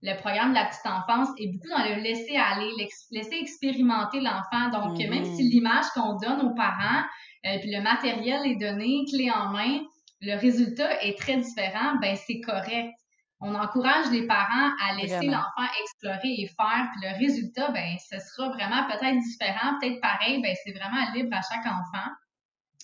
le 0.01 0.15
programme 0.17 0.50
de 0.50 0.55
la 0.55 0.65
petite 0.65 0.85
enfance 0.85 1.29
est 1.39 1.51
beaucoup 1.51 1.69
dans 1.69 1.83
le 1.83 2.01
laisser 2.01 2.35
aller, 2.35 2.69
laisser 3.12 3.35
expérimenter 3.41 4.19
l'enfant. 4.19 4.69
Donc, 4.71 4.97
même 5.00 5.25
si 5.25 5.43
l'image 5.43 5.85
qu'on 5.95 6.15
donne 6.17 6.41
aux 6.41 6.53
parents, 6.53 7.03
euh, 7.45 7.57
puis 7.59 7.71
le 7.71 7.81
matériel 7.81 8.41
est 8.45 8.55
donné, 8.55 9.03
clé 9.12 9.31
en 9.31 9.50
main, 9.50 9.79
le 10.21 10.35
résultat 10.39 11.01
est 11.03 11.17
très 11.17 11.38
différent, 11.38 11.95
ben 12.01 12.15
c'est 12.15 12.41
correct. 12.41 12.93
On 13.41 13.53
encourage 13.53 14.09
les 14.12 14.25
parents 14.27 14.71
à 14.88 14.95
laisser 14.95 15.27
l'enfant 15.27 15.67
explorer 15.81 16.33
et 16.41 16.47
faire, 16.47 16.88
puis 16.93 17.01
le 17.07 17.17
résultat, 17.19 17.69
ben 17.71 17.95
ce 18.09 18.17
sera 18.19 18.50
vraiment 18.50 18.83
peut-être 18.88 19.19
différent, 19.19 19.77
peut-être 19.79 20.01
pareil, 20.01 20.41
ben 20.41 20.55
c'est 20.63 20.71
vraiment 20.71 21.12
libre 21.13 21.35
à 21.35 21.41
chaque 21.41 21.65
enfant. 21.65 22.09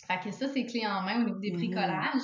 Fait 0.07 0.19
que 0.19 0.31
ça, 0.31 0.47
c'est 0.49 0.65
clé 0.65 0.85
en 0.85 1.01
main 1.01 1.21
au 1.21 1.25
niveau 1.25 1.39
des 1.39 1.51
Mhm. 1.51 1.57
bricolages. 1.57 2.21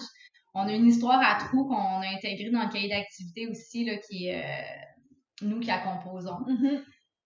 On 0.59 0.67
a 0.67 0.73
une 0.73 0.87
histoire 0.87 1.21
à 1.21 1.35
trous 1.35 1.65
qu'on 1.65 2.01
a 2.01 2.07
intégrée 2.15 2.49
dans 2.49 2.63
le 2.63 2.69
cahier 2.69 2.89
d'activité 2.89 3.47
aussi, 3.47 3.85
là, 3.85 3.97
qui 3.97 4.27
est 4.27 4.43
euh, 4.43 5.45
nous 5.45 5.59
qui 5.59 5.67
la 5.67 5.77
composons. 5.77 6.39
Mhm. 6.47 6.83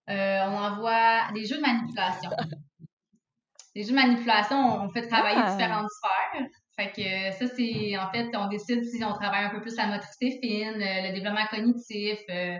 Euh, 0.09 0.39
on 0.50 0.57
envoie 0.57 1.31
des 1.33 1.45
jeux 1.45 1.55
de 1.57 1.61
manipulation. 1.61 2.29
Les 3.73 3.83
jeux 3.83 3.91
de 3.91 3.95
manipulation, 3.95 4.83
on 4.83 4.89
fait 4.89 5.07
travailler 5.07 5.39
Ah. 5.41 5.51
différentes 5.51 5.88
sphères. 5.89 6.45
Fait 6.75 6.91
que 6.91 7.01
euh, 7.01 7.31
ça, 7.31 7.47
c'est 7.55 7.97
en 7.97 8.11
fait, 8.11 8.29
on 8.35 8.50
décide 8.50 8.83
si 8.83 9.01
on 9.05 9.13
travaille 9.13 9.45
un 9.45 9.50
peu 9.50 9.61
plus 9.61 9.77
la 9.77 9.88
motricité 9.88 10.39
fine, 10.41 10.73
le 10.77 11.13
développement 11.13 11.45
cognitif, 11.50 12.19
euh, 12.29 12.57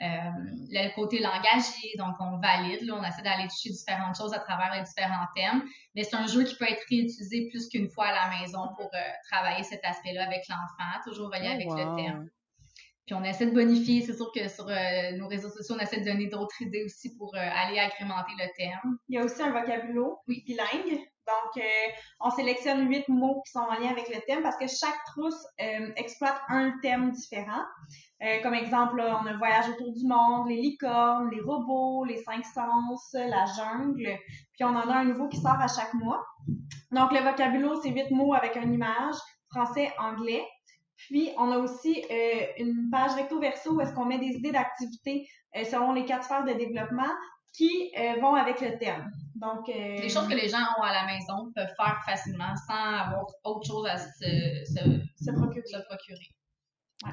le 0.00 0.94
côté 0.94 1.20
langagier. 1.20 1.92
Donc, 1.98 2.14
on 2.20 2.38
valide, 2.38 2.82
là, 2.82 2.94
on 2.98 3.04
essaie 3.04 3.22
d'aller 3.22 3.46
toucher 3.48 3.70
différentes 3.70 4.16
choses 4.16 4.34
à 4.34 4.38
travers 4.40 4.74
les 4.74 4.82
différents 4.82 5.26
thèmes. 5.36 5.62
Mais 5.94 6.04
c'est 6.04 6.16
un 6.16 6.26
jeu 6.26 6.44
qui 6.44 6.56
peut 6.56 6.66
être 6.68 6.82
réutilisé 6.90 7.48
plus 7.50 7.68
qu'une 7.68 7.88
fois 7.88 8.06
à 8.06 8.12
la 8.30 8.40
maison 8.40 8.68
pour 8.76 8.90
euh, 8.94 8.98
travailler 9.30 9.62
cet 9.62 9.84
aspect-là 9.84 10.24
avec 10.26 10.42
l'enfant, 10.48 11.00
toujours 11.04 11.28
relié 11.32 11.48
Oh, 11.50 11.54
avec 11.54 11.68
wow. 11.68 11.76
le 11.76 11.96
thème. 11.96 12.30
Puis 13.06 13.14
on 13.16 13.24
essaie 13.24 13.46
de 13.46 13.50
bonifier. 13.52 14.00
C'est 14.02 14.14
sûr 14.14 14.30
que 14.32 14.48
sur 14.48 14.68
euh, 14.68 15.12
nos 15.16 15.26
réseaux 15.28 15.50
sociaux, 15.50 15.74
on 15.76 15.82
essaie 15.82 16.00
de 16.00 16.04
donner 16.04 16.28
d'autres 16.28 16.60
idées 16.62 16.84
aussi 16.84 17.16
pour 17.16 17.34
euh, 17.34 17.38
aller 17.38 17.78
agrémenter 17.78 18.32
le 18.38 18.46
thème. 18.56 18.96
Il 19.08 19.16
y 19.16 19.18
a 19.18 19.24
aussi 19.24 19.42
un 19.42 19.50
vocabulaire 19.50 20.04
Oui. 20.28 20.42
bilingue. 20.46 21.00
Donc, 21.26 21.64
on 22.20 22.30
sélectionne 22.30 22.88
huit 22.88 23.08
mots 23.08 23.42
qui 23.46 23.52
sont 23.52 23.60
en 23.60 23.74
lien 23.78 23.90
avec 23.90 24.08
le 24.08 24.20
thème 24.26 24.42
parce 24.42 24.56
que 24.56 24.66
chaque 24.66 25.04
trousse 25.06 25.46
exploite 25.96 26.40
un 26.48 26.72
thème 26.82 27.12
différent. 27.12 27.62
comme 28.42 28.54
exemple, 28.54 29.00
on 29.00 29.26
a 29.26 29.36
voyage 29.36 29.68
autour 29.68 29.92
du 29.92 30.06
monde, 30.06 30.48
les 30.48 30.56
licornes, 30.56 31.30
les 31.30 31.40
robots, 31.40 32.04
les 32.04 32.22
cinq 32.24 32.44
sens, 32.44 33.12
la 33.14 33.44
jungle. 33.46 34.18
Puis 34.54 34.64
on 34.64 34.74
en 34.74 34.88
a 34.88 34.96
un 34.96 35.04
nouveau 35.04 35.28
qui 35.28 35.36
sort 35.36 35.60
à 35.60 35.68
chaque 35.68 35.94
mois. 35.94 36.24
Donc, 36.90 37.12
le 37.12 37.20
vocabulaire, 37.20 37.76
c'est 37.82 37.90
huit 37.90 38.10
mots 38.10 38.34
avec 38.34 38.56
une 38.56 38.74
image, 38.74 39.14
français, 39.50 39.90
anglais. 39.98 40.44
Puis, 41.08 41.30
on 41.38 41.50
a 41.50 41.58
aussi 41.58 42.04
euh, 42.10 42.46
une 42.58 42.90
page 42.90 43.12
recto-verso 43.14 43.74
où 43.74 43.80
est-ce 43.80 43.92
qu'on 43.94 44.04
met 44.04 44.18
des 44.18 44.36
idées 44.36 44.52
d'activités 44.52 45.26
euh, 45.56 45.64
selon 45.64 45.92
les 45.92 46.04
quatre 46.04 46.24
sphères 46.24 46.44
de 46.44 46.52
développement 46.52 47.10
qui 47.52 47.92
euh, 47.98 48.20
vont 48.20 48.34
avec 48.34 48.60
le 48.60 48.78
thème. 48.78 49.10
Donc, 49.34 49.66
des 49.66 50.08
choses 50.08 50.28
que 50.28 50.34
les 50.34 50.48
gens 50.48 50.64
ont 50.78 50.82
à 50.82 50.92
la 50.92 51.06
maison 51.06 51.50
peuvent 51.54 51.74
faire 51.76 52.00
facilement 52.06 52.54
sans 52.66 52.74
avoir 52.74 53.26
autre 53.44 53.66
chose 53.66 53.86
à 53.86 53.98
se, 53.98 55.30
procurer. 55.84 56.28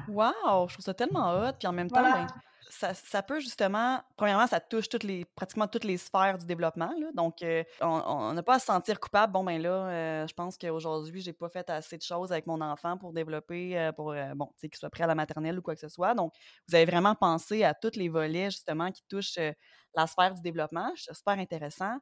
Wow! 0.08 0.68
Je 0.68 0.74
trouve 0.74 0.84
ça 0.84 0.94
tellement 0.94 1.32
hot. 1.32 1.52
Puis 1.58 1.66
en 1.66 1.72
même 1.72 1.90
temps, 1.90 2.02
ben, 2.02 2.26
ça, 2.70 3.22
peut 3.22 3.40
justement, 3.40 4.00
premièrement, 4.16 4.46
ça 4.46 4.60
touche 4.60 4.88
toutes 4.88 5.02
les, 5.02 5.24
pratiquement 5.24 5.66
toutes 5.66 5.84
les 5.84 5.96
sphères 5.96 6.38
du 6.38 6.46
développement. 6.46 6.92
Donc, 7.14 7.42
euh, 7.42 7.64
on 7.80 8.32
n'a 8.32 8.42
pas 8.42 8.54
à 8.54 8.58
se 8.58 8.66
sentir 8.66 9.00
coupable. 9.00 9.32
Bon, 9.32 9.44
ben 9.44 9.60
là, 9.60 9.70
euh, 9.70 10.26
je 10.26 10.34
pense 10.34 10.56
qu'aujourd'hui, 10.56 11.20
j'ai 11.20 11.32
pas 11.32 11.48
fait 11.48 11.68
assez 11.68 11.98
de 11.98 12.02
choses 12.02 12.32
avec 12.32 12.46
mon 12.46 12.60
enfant 12.60 12.96
pour 12.96 13.12
développer, 13.12 13.78
euh, 13.78 13.92
pour, 13.92 14.14
bon, 14.34 14.46
tu 14.46 14.60
sais, 14.60 14.68
qu'il 14.68 14.78
soit 14.78 14.90
prêt 14.90 15.04
à 15.04 15.06
la 15.08 15.14
maternelle 15.14 15.58
ou 15.58 15.62
quoi 15.62 15.74
que 15.74 15.80
ce 15.80 15.88
soit. 15.88 16.14
Donc, 16.14 16.32
vous 16.68 16.74
avez 16.74 16.84
vraiment 16.84 17.14
pensé 17.14 17.64
à 17.64 17.74
tous 17.74 17.96
les 17.96 18.08
volets, 18.08 18.50
justement, 18.50 18.90
qui 18.90 19.02
touchent 19.08 19.38
la 19.94 20.06
sphère 20.06 20.34
du 20.34 20.40
développement. 20.40 20.92
C'est 20.96 21.14
super 21.14 21.38
intéressant. 21.38 21.98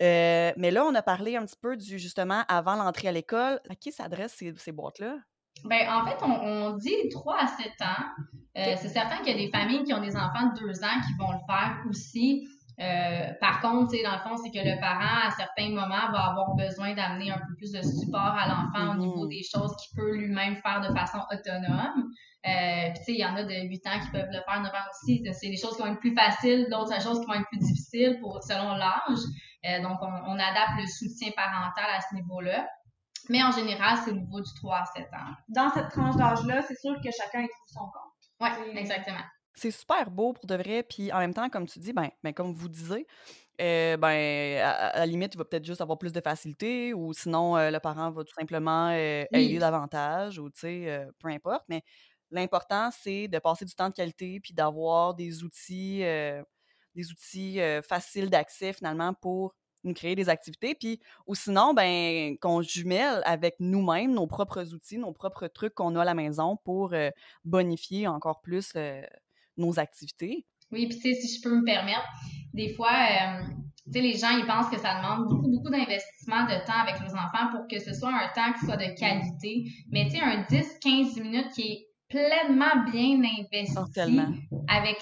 mais 0.00 0.70
là, 0.70 0.84
on 0.84 0.94
a 0.94 1.02
parlé 1.02 1.36
un 1.36 1.46
petit 1.46 1.58
peu 1.60 1.76
du, 1.76 1.98
justement, 1.98 2.42
avant 2.48 2.74
l'entrée 2.74 3.08
à 3.08 3.12
l'école. 3.12 3.60
À 3.70 3.76
qui 3.76 3.92
s'adressent 3.92 4.42
ces, 4.56 4.72
boîtes-là? 4.72 5.18
Ben, 5.64 5.88
en 5.88 6.04
fait, 6.04 6.16
on, 6.22 6.72
dit 6.76 7.08
3 7.10 7.36
à 7.36 7.46
7 7.46 7.66
ans. 7.82 8.41
Euh, 8.58 8.74
c'est 8.76 8.88
certain 8.88 9.16
qu'il 9.18 9.28
y 9.28 9.34
a 9.34 9.46
des 9.46 9.50
familles 9.50 9.84
qui 9.84 9.94
ont 9.94 10.00
des 10.00 10.16
enfants 10.16 10.52
de 10.54 10.60
2 10.60 10.84
ans 10.84 11.00
qui 11.06 11.14
vont 11.18 11.32
le 11.32 11.38
faire 11.46 11.78
aussi. 11.88 12.46
Euh, 12.80 13.32
par 13.40 13.60
contre, 13.60 13.92
dans 14.02 14.12
le 14.12 14.18
fond, 14.18 14.36
c'est 14.42 14.50
que 14.50 14.64
le 14.64 14.78
parent, 14.80 15.26
à 15.26 15.30
certains 15.30 15.70
moments, 15.70 16.10
va 16.12 16.30
avoir 16.30 16.54
besoin 16.54 16.94
d'amener 16.94 17.30
un 17.30 17.38
peu 17.38 17.54
plus 17.56 17.72
de 17.72 17.80
support 17.82 18.36
à 18.36 18.48
l'enfant 18.48 18.94
au 18.94 18.98
niveau 18.98 19.26
mmh. 19.26 19.28
des 19.28 19.42
choses 19.42 19.74
qu'il 19.76 19.96
peut 19.96 20.16
lui-même 20.16 20.56
faire 20.56 20.80
de 20.80 20.94
façon 20.94 21.18
autonome. 21.30 22.10
Euh, 22.44 22.90
puis, 22.90 22.98
tu 22.98 23.04
sais, 23.04 23.12
il 23.12 23.20
y 23.20 23.24
en 23.24 23.36
a 23.36 23.44
de 23.44 23.68
8 23.68 23.86
ans 23.86 24.00
qui 24.02 24.10
peuvent 24.10 24.30
le 24.30 24.40
faire 24.40 24.60
9 24.60 24.66
ans 24.66 24.88
aussi. 24.90 25.24
C'est 25.32 25.48
des 25.48 25.56
choses 25.56 25.76
qui 25.76 25.82
vont 25.82 25.92
être 25.92 26.00
plus 26.00 26.14
faciles, 26.14 26.66
d'autres 26.70 27.00
choses 27.00 27.20
qui 27.20 27.26
vont 27.26 27.34
être 27.34 27.48
plus 27.48 27.58
difficiles 27.58 28.18
pour, 28.20 28.42
selon 28.42 28.74
l'âge. 28.74 29.82
donc, 29.82 29.98
on, 30.02 30.34
adapte 30.34 30.80
le 30.80 30.86
soutien 30.86 31.30
parental 31.36 31.86
à 31.96 32.00
ce 32.00 32.16
niveau-là. 32.16 32.66
Mais 33.28 33.42
en 33.42 33.52
général, 33.52 33.98
c'est 34.04 34.10
au 34.10 34.16
niveau 34.16 34.40
du 34.40 34.50
3 34.56 34.76
à 34.76 34.84
7 34.84 35.04
ans. 35.04 35.32
Dans 35.48 35.70
cette 35.70 35.90
tranche 35.90 36.16
d'âge-là, 36.16 36.62
c'est 36.62 36.78
sûr 36.78 36.96
que 36.96 37.10
chacun 37.16 37.42
y 37.42 37.48
trouve 37.48 37.68
son 37.68 37.80
compte. 37.80 38.11
Oui, 38.42 38.78
exactement. 38.78 39.20
C'est 39.54 39.70
super 39.70 40.10
beau 40.10 40.32
pour 40.32 40.46
de 40.46 40.54
vrai. 40.54 40.82
Puis 40.82 41.12
en 41.12 41.18
même 41.18 41.34
temps, 41.34 41.48
comme 41.48 41.66
tu 41.66 41.78
dis, 41.78 41.92
ben, 41.92 42.10
ben 42.22 42.32
comme 42.32 42.52
vous 42.52 42.68
disiez, 42.68 43.06
euh, 43.60 43.96
ben, 43.96 44.58
à, 44.60 44.98
la 44.98 45.06
limite, 45.06 45.34
il 45.34 45.38
va 45.38 45.44
peut-être 45.44 45.64
juste 45.64 45.80
avoir 45.80 45.98
plus 45.98 46.12
de 46.12 46.20
facilité 46.20 46.94
ou 46.94 47.12
sinon, 47.12 47.56
euh, 47.56 47.70
le 47.70 47.78
parent 47.80 48.10
va 48.10 48.24
tout 48.24 48.34
simplement 48.34 48.88
euh, 48.90 49.24
aider 49.32 49.58
davantage 49.58 50.38
ou, 50.38 50.50
tu 50.50 50.60
sais, 50.60 51.06
peu 51.18 51.28
importe. 51.28 51.64
Mais 51.68 51.82
l'important, 52.30 52.90
c'est 52.90 53.28
de 53.28 53.38
passer 53.38 53.64
du 53.64 53.74
temps 53.74 53.88
de 53.88 53.94
qualité 53.94 54.40
puis 54.40 54.54
d'avoir 54.54 55.14
des 55.14 55.44
outils, 55.44 55.98
des 56.00 57.10
outils 57.10 57.60
faciles 57.86 58.30
d'accès 58.30 58.72
finalement 58.72 59.12
pour 59.14 59.54
nous 59.84 59.94
créer 59.94 60.14
des 60.14 60.28
activités, 60.28 60.74
puis 60.74 61.00
ou 61.26 61.34
sinon, 61.34 61.74
ben, 61.74 62.36
qu'on 62.38 62.62
jumelle 62.62 63.22
avec 63.24 63.56
nous-mêmes 63.60 64.12
nos 64.12 64.26
propres 64.26 64.72
outils, 64.74 64.98
nos 64.98 65.12
propres 65.12 65.48
trucs 65.48 65.74
qu'on 65.74 65.96
a 65.96 66.02
à 66.02 66.04
la 66.04 66.14
maison 66.14 66.56
pour 66.64 66.92
euh, 66.92 67.10
bonifier 67.44 68.06
encore 68.06 68.40
plus 68.40 68.72
euh, 68.76 69.02
nos 69.56 69.78
activités. 69.78 70.46
Oui, 70.70 70.86
puis 70.88 70.98
tu 70.98 71.14
sais, 71.14 71.20
si 71.20 71.36
je 71.36 71.42
peux 71.42 71.54
me 71.54 71.64
permettre, 71.64 72.06
des 72.54 72.74
fois, 72.74 72.92
euh, 72.92 73.42
tu 73.86 73.92
sais, 73.92 74.00
les 74.00 74.16
gens, 74.16 74.30
ils 74.30 74.46
pensent 74.46 74.70
que 74.70 74.78
ça 74.78 74.96
demande 74.96 75.28
beaucoup, 75.28 75.50
beaucoup 75.50 75.70
d'investissement 75.70 76.44
de 76.44 76.64
temps 76.64 76.80
avec 76.82 77.00
les 77.00 77.12
enfants 77.12 77.50
pour 77.50 77.66
que 77.68 77.78
ce 77.78 77.92
soit 77.92 78.10
un 78.10 78.28
temps 78.34 78.52
qui 78.58 78.64
soit 78.64 78.78
de 78.78 78.98
qualité. 78.98 79.64
Mais 79.90 80.06
tu 80.06 80.12
sais, 80.12 80.20
un 80.20 80.42
10-15 80.44 81.20
minutes 81.20 81.52
qui 81.54 81.62
est 81.62 81.91
pleinement 82.12 82.84
bien 82.92 83.22
investi 83.24 84.06
avec 84.68 84.98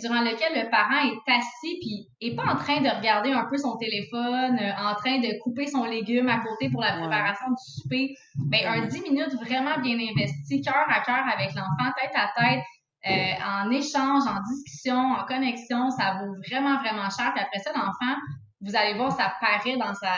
durant 0.00 0.22
lequel 0.22 0.64
le 0.64 0.70
parent 0.70 1.04
est 1.04 1.30
assis 1.30 1.78
puis 1.80 2.08
est 2.20 2.34
pas 2.34 2.44
en 2.44 2.56
train 2.56 2.80
de 2.80 2.88
regarder 2.88 3.30
un 3.30 3.44
peu 3.50 3.58
son 3.58 3.76
téléphone, 3.76 4.58
euh, 4.58 4.88
en 4.88 4.94
train 4.94 5.18
de 5.18 5.38
couper 5.42 5.66
son 5.66 5.84
légume 5.84 6.28
à 6.28 6.38
côté 6.40 6.70
pour 6.70 6.80
la 6.80 6.92
préparation 6.92 7.46
du 7.48 7.82
souper. 7.82 8.14
Ben, 8.48 8.60
un 8.66 8.86
10 8.86 9.02
minutes 9.02 9.34
vraiment 9.34 9.78
bien 9.82 9.96
investi, 9.96 10.62
cœur 10.62 10.86
à 10.88 11.00
cœur 11.00 11.24
avec 11.32 11.54
l'enfant, 11.54 11.92
tête 12.00 12.14
à 12.14 12.32
tête, 12.40 12.64
euh, 13.06 13.34
en 13.44 13.70
échange, 13.70 14.24
en 14.26 14.40
discussion, 14.50 14.96
en 14.96 15.24
connexion, 15.26 15.90
ça 15.90 16.18
vaut 16.20 16.34
vraiment, 16.48 16.78
vraiment 16.80 17.10
cher. 17.10 17.32
Puis 17.34 17.44
après 17.44 17.60
ça, 17.60 17.70
l'enfant, 17.74 18.16
vous 18.62 18.74
allez 18.74 18.94
voir, 18.94 19.12
ça 19.12 19.34
paraît 19.40 19.76
dans 19.76 19.94
sa 19.94 20.14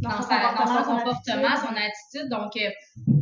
dans, 0.00 0.10
son, 0.10 0.28
comportement, 0.84 1.56
son 1.56 1.74
attitude. 1.74 2.28
Donc, 2.30 2.56
euh, 2.56 2.70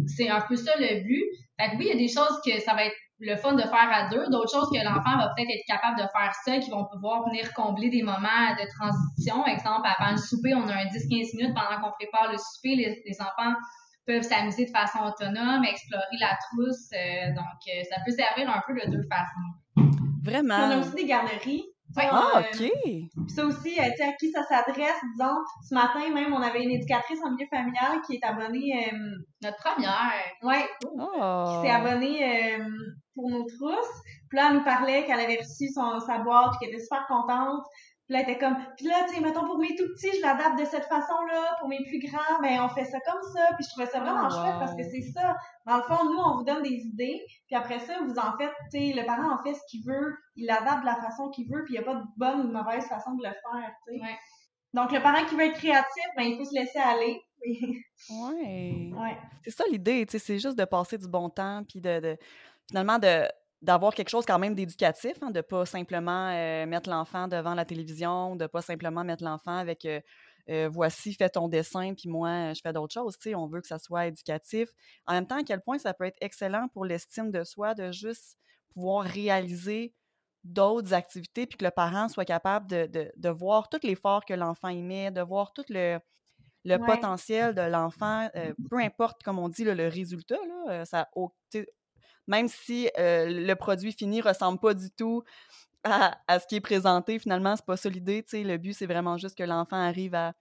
c'est 0.07 0.29
un 0.29 0.41
peu 0.41 0.57
ça 0.57 0.73
le 0.79 1.03
but. 1.03 1.25
Fait 1.59 1.71
que 1.71 1.77
oui, 1.77 1.87
il 1.87 1.89
y 1.89 1.93
a 1.93 1.97
des 1.97 2.09
choses 2.09 2.41
que 2.45 2.61
ça 2.61 2.75
va 2.75 2.85
être 2.85 2.97
le 3.23 3.37
fun 3.37 3.55
de 3.55 3.63
faire 3.63 3.89
à 3.91 4.09
deux, 4.09 4.29
d'autres 4.31 4.51
choses 4.51 4.69
que 4.71 4.83
l'enfant 4.85 5.17
va 5.17 5.33
peut-être 5.35 5.51
être 5.51 5.65
capable 5.67 5.97
de 5.97 6.03
faire 6.03 6.33
seul, 6.45 6.61
qui 6.61 6.71
vont 6.71 6.85
pouvoir 6.93 7.25
venir 7.29 7.53
combler 7.55 7.89
des 7.89 8.03
moments 8.03 8.51
de 8.59 8.67
transition. 8.77 9.47
Exemple, 9.47 9.87
avant 9.87 10.11
le 10.11 10.17
souper, 10.17 10.55
on 10.55 10.67
a 10.67 10.75
un 10.75 10.87
10-15 10.87 11.37
minutes 11.37 11.55
pendant 11.55 11.81
qu'on 11.81 11.93
prépare 11.93 12.33
le 12.33 12.39
souper, 12.39 12.75
les, 12.77 13.21
enfants 13.21 13.55
peuvent 14.05 14.23
s'amuser 14.23 14.65
de 14.65 14.71
façon 14.71 14.99
autonome, 15.07 15.63
explorer 15.65 16.19
la 16.19 16.37
trousse. 16.51 16.91
Euh, 16.93 17.33
donc, 17.37 17.61
euh, 17.69 17.83
ça 17.89 18.01
peut 18.05 18.11
servir 18.11 18.51
un 18.51 18.61
peu 18.67 18.75
de 18.75 18.91
deux 18.91 19.07
façons. 19.09 19.87
Vraiment. 20.25 20.57
On 20.57 20.71
a 20.71 20.79
aussi 20.79 20.95
des 20.97 21.07
ah, 21.97 22.41
OK. 22.41 22.57
Puis 22.57 23.11
ça 23.29 23.45
aussi, 23.45 23.79
euh, 23.79 23.85
tu 23.91 23.97
sais, 23.97 24.05
à 24.05 24.13
qui 24.13 24.31
ça 24.31 24.43
s'adresse, 24.45 25.01
disons, 25.13 25.37
ce 25.69 25.75
matin 25.75 26.11
même, 26.13 26.33
on 26.33 26.43
avait 26.43 26.63
une 26.63 26.71
éducatrice 26.71 27.21
en 27.25 27.31
milieu 27.33 27.47
familial 27.51 28.01
qui 28.07 28.17
est 28.17 28.25
abonnée... 28.25 28.89
Euh, 28.93 28.97
Notre 29.43 29.59
première! 29.59 30.13
Ouais, 30.43 30.69
oh. 30.85 31.45
qui 31.47 31.67
s'est 31.67 31.75
abonnée 31.75 32.59
euh, 32.59 32.65
pour 33.15 33.31
nos 33.31 33.45
trousses. 33.45 34.03
Puis 34.29 34.39
là, 34.39 34.49
elle 34.51 34.59
nous 34.59 34.65
parlait 34.65 35.05
qu'elle 35.05 35.21
avait 35.21 35.39
reçu 35.39 35.69
son, 35.69 36.01
sa 36.01 36.19
boîte, 36.19 36.59
qu'elle 36.59 36.71
était 36.71 36.83
super 36.83 37.07
contente. 37.07 37.65
Puis 38.13 38.21
là, 38.21 38.25
elle 38.27 38.31
était 38.31 38.45
comme, 38.45 38.57
puis 38.77 38.87
là, 38.87 39.05
tu 39.09 39.15
sais, 39.15 39.21
mettons, 39.23 39.47
pour 39.47 39.59
mes 39.59 39.75
tout 39.75 39.87
petits, 39.95 40.15
je 40.15 40.21
l'adapte 40.21 40.59
de 40.59 40.67
cette 40.67 40.85
façon-là. 40.85 41.57
Pour 41.61 41.69
mes 41.69 41.83
plus 41.85 41.99
grands, 41.99 42.41
ben, 42.43 42.61
on 42.61 42.69
fait 42.69 42.85
ça 42.85 42.99
comme 43.01 43.23
ça. 43.33 43.55
Puis 43.57 43.65
je 43.65 43.71
trouvais 43.71 43.87
ça 43.87 44.01
vraiment 44.01 44.29
oh, 44.29 44.35
chouette 44.35 44.59
parce 44.59 44.75
que 44.75 44.83
c'est 44.83 45.01
ça. 45.13 45.35
Dans 45.65 45.79
le 45.79 45.83
fond, 45.85 46.05
nous, 46.05 46.19
on 46.19 46.37
vous 46.37 46.45
donne 46.45 46.63
des 46.63 46.77
idées. 46.77 47.25
Puis 47.47 47.57
après 47.57 47.79
ça, 47.79 48.01
vous 48.03 48.19
en 48.19 48.37
faites, 48.37 48.53
tu 48.71 48.79
sais, 48.79 48.93
le 48.95 49.07
parent 49.07 49.33
en 49.33 49.43
fait 49.43 49.55
ce 49.55 49.61
qu'il 49.71 49.83
veut. 49.87 50.15
Il 50.37 50.45
l'adapte 50.45 50.83
de 50.83 50.87
la 50.87 50.97
façon 50.97 51.31
qu'il 51.31 51.49
veut. 51.51 51.65
Puis 51.65 51.75
il 51.75 51.81
n'y 51.81 51.85
a 51.85 51.91
pas 51.91 51.95
de 51.95 52.05
bonne 52.19 52.41
ou 52.41 52.49
de 52.49 52.53
mauvaise 52.53 52.85
façon 52.87 53.15
de 53.15 53.23
le 53.23 53.33
faire, 53.33 53.71
tu 53.89 53.99
sais. 53.99 54.05
Donc, 54.75 54.93
le 54.93 55.01
parent 55.01 55.25
qui 55.27 55.35
veut 55.35 55.45
être 55.45 55.59
créatif, 55.59 56.05
ben, 56.17 56.25
il 56.25 56.37
faut 56.37 56.45
se 56.45 56.55
laisser 56.55 56.79
aller. 56.79 57.21
ouais. 57.45 58.91
ouais. 58.95 59.19
C'est 59.45 59.51
ça 59.51 59.65
l'idée, 59.71 60.07
tu 60.07 60.13
sais, 60.13 60.19
c'est 60.19 60.39
juste 60.39 60.59
de 60.59 60.65
passer 60.65 60.99
du 60.99 61.09
bon 61.09 61.29
temps, 61.29 61.63
puis 61.69 61.81
de, 61.81 62.01
de 62.01 62.17
finalement 62.69 62.99
de 62.99 63.27
d'avoir 63.63 63.95
quelque 63.95 64.09
chose 64.09 64.27
quand 64.27 64.41
même 64.41 64.55
d'éducatif, 64.55 65.15
hein, 65.23 65.31
de 65.31 65.41
pas 65.41 65.65
simplement 65.65 66.31
euh, 66.31 66.67
mettre 66.67 66.91
l'enfant 66.91 67.29
devant 67.29 67.55
la 67.55 67.65
télévision, 67.65 68.35
de 68.35 68.47
pas 68.47 68.61
simplement 68.61 69.05
mettre 69.05 69.23
l'enfant 69.23 69.57
avec 69.57 69.85
euh, 69.85 70.01
euh, 70.51 70.69
voici, 70.69 71.15
fais 71.15 71.29
ton 71.29 71.47
dessin, 71.47 71.95
puis 71.95 72.09
moi, 72.09 72.53
je 72.53 72.61
fais 72.61 72.73
d'autres 72.73 72.93
choses. 72.93 73.17
On 73.37 73.47
veut 73.47 73.61
que 73.61 73.69
ça 73.69 73.79
soit 73.79 74.07
éducatif. 74.07 74.69
En 75.07 75.13
même 75.13 75.29
temps, 75.29 75.39
à 75.39 75.45
quel 75.45 75.61
point 75.61 75.79
ça 75.79 75.95
peut 75.95 76.05
être 76.05 76.19
excellent 76.21 76.67
pour 76.75 76.85
l'estime 76.85 77.31
de 77.31 77.45
soi 77.45 77.75
de 77.75 77.93
juste 77.93 78.37
pouvoir 78.75 79.05
réaliser 79.05 79.95
d'autres 80.43 80.93
activités, 80.93 81.47
puis 81.47 81.57
que 81.57 81.65
le 81.65 81.71
parent 81.71 82.09
soit 82.09 82.25
capable 82.25 82.69
de, 82.69 82.87
de, 82.87 83.13
de 83.17 83.29
voir 83.29 83.69
tout 83.69 83.79
l'effort 83.85 84.25
que 84.25 84.35
l'enfant 84.35 84.71
y 84.71 84.83
met, 84.83 85.13
de 85.13 85.21
voir 85.21 85.53
tout 85.53 85.65
le, 85.69 86.01
le 86.65 86.79
potentiel 86.79 87.55
de 87.55 87.63
l'enfant, 87.63 88.29
peu 88.69 88.79
importe, 88.79 89.23
comme 89.23 89.39
on 89.39 89.49
dit, 89.49 89.63
le 89.63 89.87
résultat, 89.87 90.39
là, 90.67 90.85
ça, 90.85 91.09
même 92.27 92.49
si 92.49 92.89
le 92.97 93.55
produit 93.55 93.93
fini 93.93 94.21
ressemble 94.21 94.59
pas 94.59 94.75
du 94.75 94.91
tout 94.91 95.23
à, 95.85 96.39
ce 96.39 96.47
qui 96.47 96.57
est 96.57 96.61
présenté, 96.61 97.19
finalement, 97.19 97.57
c'est 97.57 97.67
pas 97.67 97.77
ça 97.77 97.89
l'idée. 97.89 98.25
Le 98.33 98.57
but, 98.57 98.73
c'est 98.73 98.87
vraiment 98.87 99.17
juste 99.19 99.37
que 99.37 99.43
l'enfant 99.43 99.77
arrive 99.77 100.15
à 100.15 100.33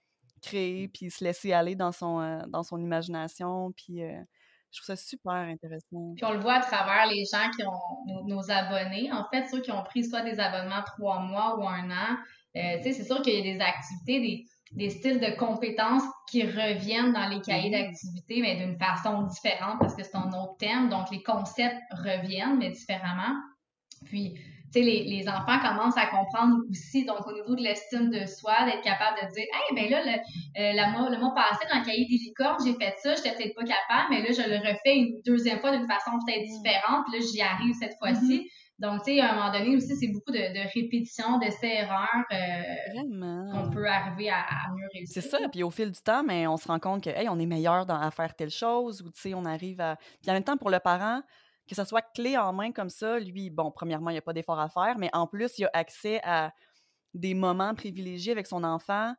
créer 0.41 0.87
puis 0.87 1.09
se 1.11 1.23
laisser 1.23 1.53
aller 1.53 1.75
dans 1.75 1.91
son, 1.91 2.41
dans 2.47 2.63
son 2.63 2.79
imagination. 2.79 3.71
Puis 3.71 3.99
je 3.99 4.81
trouve 4.81 4.85
ça 4.85 4.95
super 4.95 5.33
intéressant. 5.33 6.13
Puis 6.15 6.25
on 6.25 6.33
le 6.33 6.39
voit 6.39 6.55
à 6.55 6.61
travers 6.61 7.07
les 7.07 7.23
gens 7.25 7.49
qui 7.55 7.65
ont 7.65 8.25
nos, 8.27 8.51
abonnés. 8.51 9.11
En 9.11 9.25
fait, 9.31 9.47
ceux 9.47 9.61
qui 9.61 9.71
ont 9.71 9.83
pris 9.83 10.03
soit 10.05 10.21
des 10.21 10.39
abonnements 10.39 10.83
trois 10.85 11.19
mois 11.19 11.59
ou 11.59 11.67
un 11.67 11.89
an. 11.89 12.17
c'est 12.53 13.03
sûr 13.03 13.21
qu'il 13.21 13.33
y 13.33 13.39
a 13.39 13.53
des 13.53 13.59
activités, 13.59 14.19
des 14.21 14.45
des 14.73 14.89
styles 14.89 15.19
de 15.19 15.35
compétences 15.37 16.03
qui 16.29 16.43
reviennent 16.43 17.13
dans 17.13 17.27
les 17.27 17.41
cahiers 17.41 17.69
mhm. 17.69 17.85
d'activité, 17.85 18.41
mais 18.41 18.55
d'une 18.55 18.77
façon 18.77 19.23
différente 19.23 19.79
parce 19.79 19.95
que 19.95 20.03
c'est 20.03 20.15
un 20.15 20.29
autre 20.29 20.57
thème. 20.59 20.89
Donc, 20.89 21.11
les 21.11 21.21
concepts 21.23 21.81
reviennent, 21.91 22.57
mais 22.57 22.69
différemment. 22.69 23.35
Puis, 24.05 24.33
tu 24.73 24.79
sais, 24.79 24.85
les, 24.85 25.03
les, 25.03 25.27
enfants 25.27 25.59
commencent 25.59 25.97
à 25.97 26.05
comprendre 26.05 26.55
aussi, 26.69 27.03
donc 27.03 27.27
au 27.27 27.33
niveau 27.33 27.55
de 27.55 27.61
l'estime 27.61 28.09
de 28.09 28.25
soi, 28.25 28.65
d'être 28.65 28.81
capable 28.81 29.17
de 29.21 29.33
dire, 29.33 29.43
hey, 29.43 29.75
ben 29.75 29.91
là, 29.91 30.01
le, 30.05 30.61
euh, 30.61 30.73
la 30.73 31.09
le 31.09 31.19
mois 31.19 31.33
passé, 31.35 31.65
dans 31.69 31.79
le 31.79 31.85
cahier 31.85 32.07
des 32.09 32.15
licornes, 32.15 32.57
j'ai 32.65 32.73
fait 32.73 32.95
ça, 33.03 33.15
j'étais 33.15 33.35
peut-être 33.35 33.55
pas 33.55 33.65
capable, 33.65 34.07
mais 34.11 34.21
là, 34.21 34.29
je 34.31 34.49
le 34.49 34.57
refais 34.57 34.95
une 34.95 35.21
deuxième 35.25 35.59
fois 35.59 35.75
d'une 35.75 35.87
façon 35.87 36.11
peut-être 36.25 36.47
mm. 36.47 36.63
différente, 36.63 37.05
puis 37.05 37.19
là, 37.19 37.25
j'y 37.31 37.41
arrive 37.41 37.75
cette 37.75 37.97
fois-ci. 37.99 38.39
Mm-hmm. 38.39 38.60
Donc, 38.81 39.03
tu 39.03 39.13
sais, 39.13 39.19
à 39.19 39.31
un 39.31 39.35
moment 39.35 39.51
donné 39.51 39.75
aussi, 39.75 39.95
c'est 39.95 40.07
beaucoup 40.07 40.31
de, 40.31 40.39
de 40.39 40.73
répétitions, 40.73 41.37
d'essais-erreurs 41.37 42.25
euh, 42.31 43.51
qu'on 43.53 43.69
peut 43.69 43.87
arriver 43.87 44.31
à, 44.31 44.43
mieux 44.75 44.87
réussir. 44.91 45.21
C'est 45.21 45.29
ça, 45.29 45.37
puis 45.49 45.61
au 45.61 45.69
fil 45.69 45.91
du 45.91 46.01
temps, 46.01 46.23
mais 46.23 46.47
on 46.47 46.57
se 46.57 46.67
rend 46.67 46.79
compte 46.79 47.03
que, 47.03 47.11
hey, 47.11 47.29
on 47.29 47.37
est 47.37 47.45
meilleur 47.45 47.85
dans, 47.85 47.99
à 47.99 48.09
faire 48.09 48.35
telle 48.35 48.49
chose, 48.49 49.03
ou 49.03 49.11
tu 49.11 49.21
sais, 49.21 49.33
on 49.35 49.45
arrive 49.45 49.79
à. 49.81 49.97
Puis 50.21 50.31
en 50.31 50.33
même 50.33 50.43
temps, 50.43 50.57
pour 50.57 50.71
le 50.71 50.79
parent, 50.79 51.21
que 51.69 51.75
ça 51.75 51.85
soit 51.85 52.01
clé 52.01 52.35
en 52.39 52.53
main 52.53 52.71
comme 52.71 52.89
ça, 52.89 53.19
lui, 53.19 53.51
bon, 53.51 53.69
premièrement, 53.69 54.09
il 54.09 54.13
n'y 54.13 54.19
a 54.19 54.23
pas 54.23 54.33
d'effort 54.33 54.59
à 54.59 54.67
faire, 54.67 54.97
mais 54.97 55.11
en 55.13 55.27
plus, 55.27 55.59
il 55.59 55.65
a 55.65 55.69
accès 55.73 56.19
à 56.23 56.51
des 57.13 57.35
moments 57.35 57.75
privilégiés 57.75 58.31
avec 58.31 58.47
son 58.47 58.63
enfant 58.63 59.13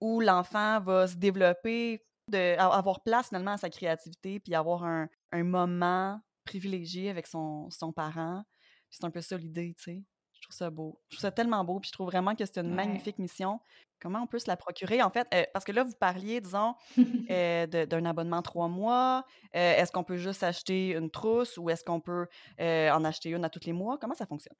où 0.00 0.20
l'enfant 0.20 0.78
va 0.78 1.08
se 1.08 1.16
développer, 1.16 2.04
de, 2.28 2.56
avoir 2.56 3.02
place 3.02 3.28
finalement 3.28 3.52
à 3.52 3.56
sa 3.56 3.68
créativité, 3.68 4.38
puis 4.38 4.54
avoir 4.54 4.84
un, 4.84 5.08
un 5.32 5.42
moment 5.42 6.20
privilégié 6.44 7.10
avec 7.10 7.26
son, 7.26 7.68
son 7.70 7.92
parent. 7.92 8.44
C'est 8.90 9.04
un 9.04 9.10
peu 9.10 9.20
ça 9.20 9.36
l'idée, 9.36 9.74
tu 9.76 9.82
sais. 9.82 10.02
Je 10.32 10.40
trouve 10.42 10.56
ça 10.56 10.70
beau. 10.70 11.00
Je 11.08 11.16
trouve 11.16 11.22
ça 11.22 11.32
tellement 11.32 11.64
beau, 11.64 11.80
puis 11.80 11.88
je 11.88 11.92
trouve 11.92 12.06
vraiment 12.06 12.34
que 12.34 12.44
c'est 12.44 12.58
une 12.58 12.74
magnifique 12.74 13.18
mission. 13.18 13.60
Comment 14.00 14.22
on 14.22 14.28
peut 14.28 14.38
se 14.38 14.46
la 14.46 14.56
procurer? 14.56 15.02
En 15.02 15.10
fait, 15.10 15.26
euh, 15.34 15.42
parce 15.52 15.64
que 15.64 15.72
là, 15.72 15.82
vous 15.82 15.96
parliez, 15.98 16.40
disons, 16.40 16.76
euh, 17.30 17.66
d'un 17.66 18.04
abonnement 18.04 18.40
trois 18.42 18.68
mois. 18.68 19.24
Euh, 19.56 19.74
est-ce 19.74 19.90
qu'on 19.90 20.04
peut 20.04 20.16
juste 20.16 20.44
acheter 20.44 20.94
une 20.94 21.10
trousse 21.10 21.58
ou 21.58 21.68
est-ce 21.70 21.82
qu'on 21.82 22.00
peut 22.00 22.28
en 22.58 23.04
acheter 23.04 23.30
une 23.30 23.44
à 23.44 23.50
tous 23.50 23.66
les 23.66 23.72
mois? 23.72 23.98
Comment 23.98 24.14
ça 24.14 24.26
fonctionne? 24.26 24.54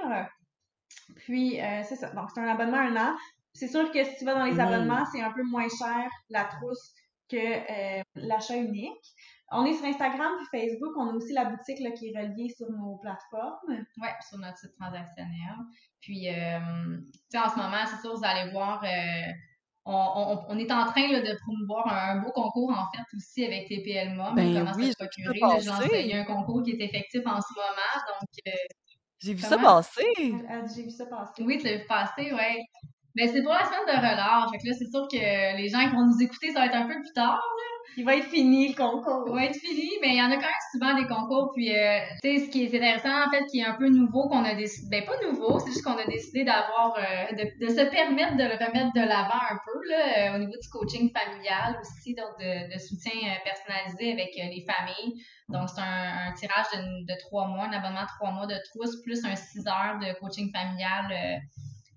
Puis, 1.17 1.61
euh, 1.61 1.83
c'est 1.83 1.95
ça. 1.95 2.09
Donc, 2.11 2.29
c'est 2.33 2.41
un 2.41 2.47
abonnement 2.47 2.77
un 2.77 2.95
an. 2.95 3.15
C'est 3.53 3.67
sûr 3.67 3.91
que 3.91 4.03
si 4.03 4.17
tu 4.17 4.25
vas 4.25 4.33
dans 4.33 4.45
les 4.45 4.53
mmh. 4.53 4.59
abonnements, 4.59 5.05
c'est 5.11 5.21
un 5.21 5.31
peu 5.31 5.43
moins 5.43 5.67
cher 5.69 6.09
la 6.29 6.45
trousse 6.45 6.93
que 7.29 7.37
euh, 7.37 8.03
l'achat 8.15 8.57
unique. 8.57 9.13
On 9.51 9.65
est 9.65 9.73
sur 9.73 9.85
Instagram 9.85 10.33
puis 10.37 10.59
Facebook. 10.59 10.93
On 10.97 11.09
a 11.09 11.13
aussi 11.13 11.33
la 11.33 11.45
boutique 11.45 11.79
là, 11.79 11.91
qui 11.91 12.09
est 12.09 12.19
reliée 12.19 12.49
sur 12.49 12.69
nos 12.71 12.97
plateformes. 12.97 13.85
Oui, 13.97 14.07
sur 14.27 14.37
notre 14.39 14.57
site 14.57 14.73
transactionnel. 14.79 15.55
Puis, 16.01 16.29
euh, 16.29 16.97
tu 16.97 17.19
sais, 17.29 17.39
en 17.39 17.49
ce 17.49 17.55
moment, 17.55 17.85
c'est 17.85 18.01
sûr, 18.01 18.15
vous 18.15 18.25
allez 18.25 18.51
voir 18.51 18.83
on, 19.85 20.57
est 20.57 20.71
en 20.71 20.85
train 20.85 21.09
de 21.09 21.37
promouvoir 21.43 21.87
un, 21.87 22.21
beau 22.21 22.31
concours, 22.31 22.71
en 22.71 22.89
fait, 22.91 23.03
aussi 23.15 23.45
avec 23.45 23.67
TPLMA. 23.67 24.33
Ben 24.35 24.53
comment 24.53 24.71
oui, 24.75 24.91
se 24.91 24.97
procurer. 24.97 26.01
Il 26.01 26.07
y 26.07 26.13
a 26.13 26.21
un 26.21 26.25
concours 26.25 26.63
qui 26.63 26.71
est 26.71 26.83
effectif 26.83 27.21
en 27.25 27.39
ce 27.39 27.53
moment. 27.55 28.03
Donc, 28.07 28.29
euh, 28.47 28.51
j'ai 29.19 29.33
vu 29.33 29.41
ça 29.41 29.57
passer. 29.57 30.03
J'ai 30.75 30.83
vu 30.83 30.89
ça 30.89 31.05
passer. 31.05 31.43
Oui, 31.43 31.57
tu 31.59 31.65
l'as 31.65 31.77
vu 31.77 31.85
passer, 31.85 32.31
oui. 32.33 32.63
Mais 33.15 33.27
c'est 33.27 33.43
pour 33.43 33.53
la 33.53 33.63
semaine 33.63 33.85
de 33.87 33.91
relâche. 33.91 34.51
Fait 34.51 34.57
que 34.57 34.67
là, 34.67 34.73
c'est 34.77 34.89
sûr 34.89 35.07
que 35.09 35.57
les 35.57 35.69
gens 35.69 35.87
qui 35.87 35.95
vont 35.95 36.05
nous 36.05 36.21
écouter, 36.21 36.51
ça 36.51 36.59
va 36.59 36.65
être 36.65 36.75
un 36.75 36.87
peu 36.87 36.95
plus 36.95 37.13
tard. 37.13 37.35
Là. 37.35 37.74
Il 37.97 38.05
va 38.05 38.15
être 38.15 38.27
fini, 38.27 38.69
le 38.69 38.75
concours. 38.75 39.25
Il 39.27 39.33
va 39.33 39.45
être 39.45 39.55
fini, 39.55 39.89
mais 40.01 40.09
il 40.09 40.17
y 40.17 40.21
en 40.21 40.31
a 40.31 40.35
quand 40.35 40.41
même 40.41 40.69
souvent 40.71 40.93
des 40.95 41.07
concours. 41.07 41.51
Puis, 41.55 41.73
euh, 41.73 41.99
tu 42.21 42.39
sais, 42.39 42.45
ce 42.45 42.51
qui 42.51 42.63
est 42.63 42.75
intéressant, 42.75 43.27
en 43.27 43.29
fait, 43.31 43.45
qui 43.45 43.59
est 43.59 43.65
un 43.65 43.75
peu 43.75 43.87
nouveau, 43.87 44.27
qu'on 44.27 44.43
a 44.43 44.53
décidé, 44.55 44.89
ben 44.89 45.05
pas 45.05 45.15
nouveau, 45.25 45.59
c'est 45.59 45.71
juste 45.71 45.83
qu'on 45.83 45.97
a 45.97 46.05
décidé 46.05 46.43
d'avoir, 46.43 46.95
euh, 46.97 47.35
de, 47.35 47.65
de, 47.65 47.69
se 47.69 47.89
permettre 47.89 48.35
de 48.35 48.43
le 48.43 48.53
remettre 48.53 48.93
de 48.93 48.99
l'avant 48.99 49.41
un 49.49 49.57
peu, 49.65 49.89
là, 49.89 50.01
euh, 50.17 50.35
au 50.35 50.39
niveau 50.39 50.57
du 50.61 50.69
coaching 50.69 51.11
familial 51.11 51.79
aussi, 51.79 52.13
donc 52.15 52.37
de, 52.39 52.73
de 52.73 52.79
soutien 52.79 53.11
personnalisé 53.43 54.11
avec 54.11 54.31
les 54.35 54.65
familles. 54.65 55.23
Donc, 55.49 55.69
c'est 55.69 55.81
un, 55.81 56.29
un, 56.29 56.33
tirage 56.33 56.65
de, 56.73 57.05
de, 57.05 57.19
trois 57.21 57.47
mois, 57.47 57.65
un 57.65 57.73
abonnement 57.73 58.03
de 58.03 58.11
trois 58.19 58.31
mois 58.31 58.47
de 58.47 58.57
trousse, 58.71 59.01
plus 59.03 59.23
un 59.25 59.35
six 59.35 59.65
heures 59.67 59.99
de 59.99 60.19
coaching 60.19 60.51
familial 60.51 61.41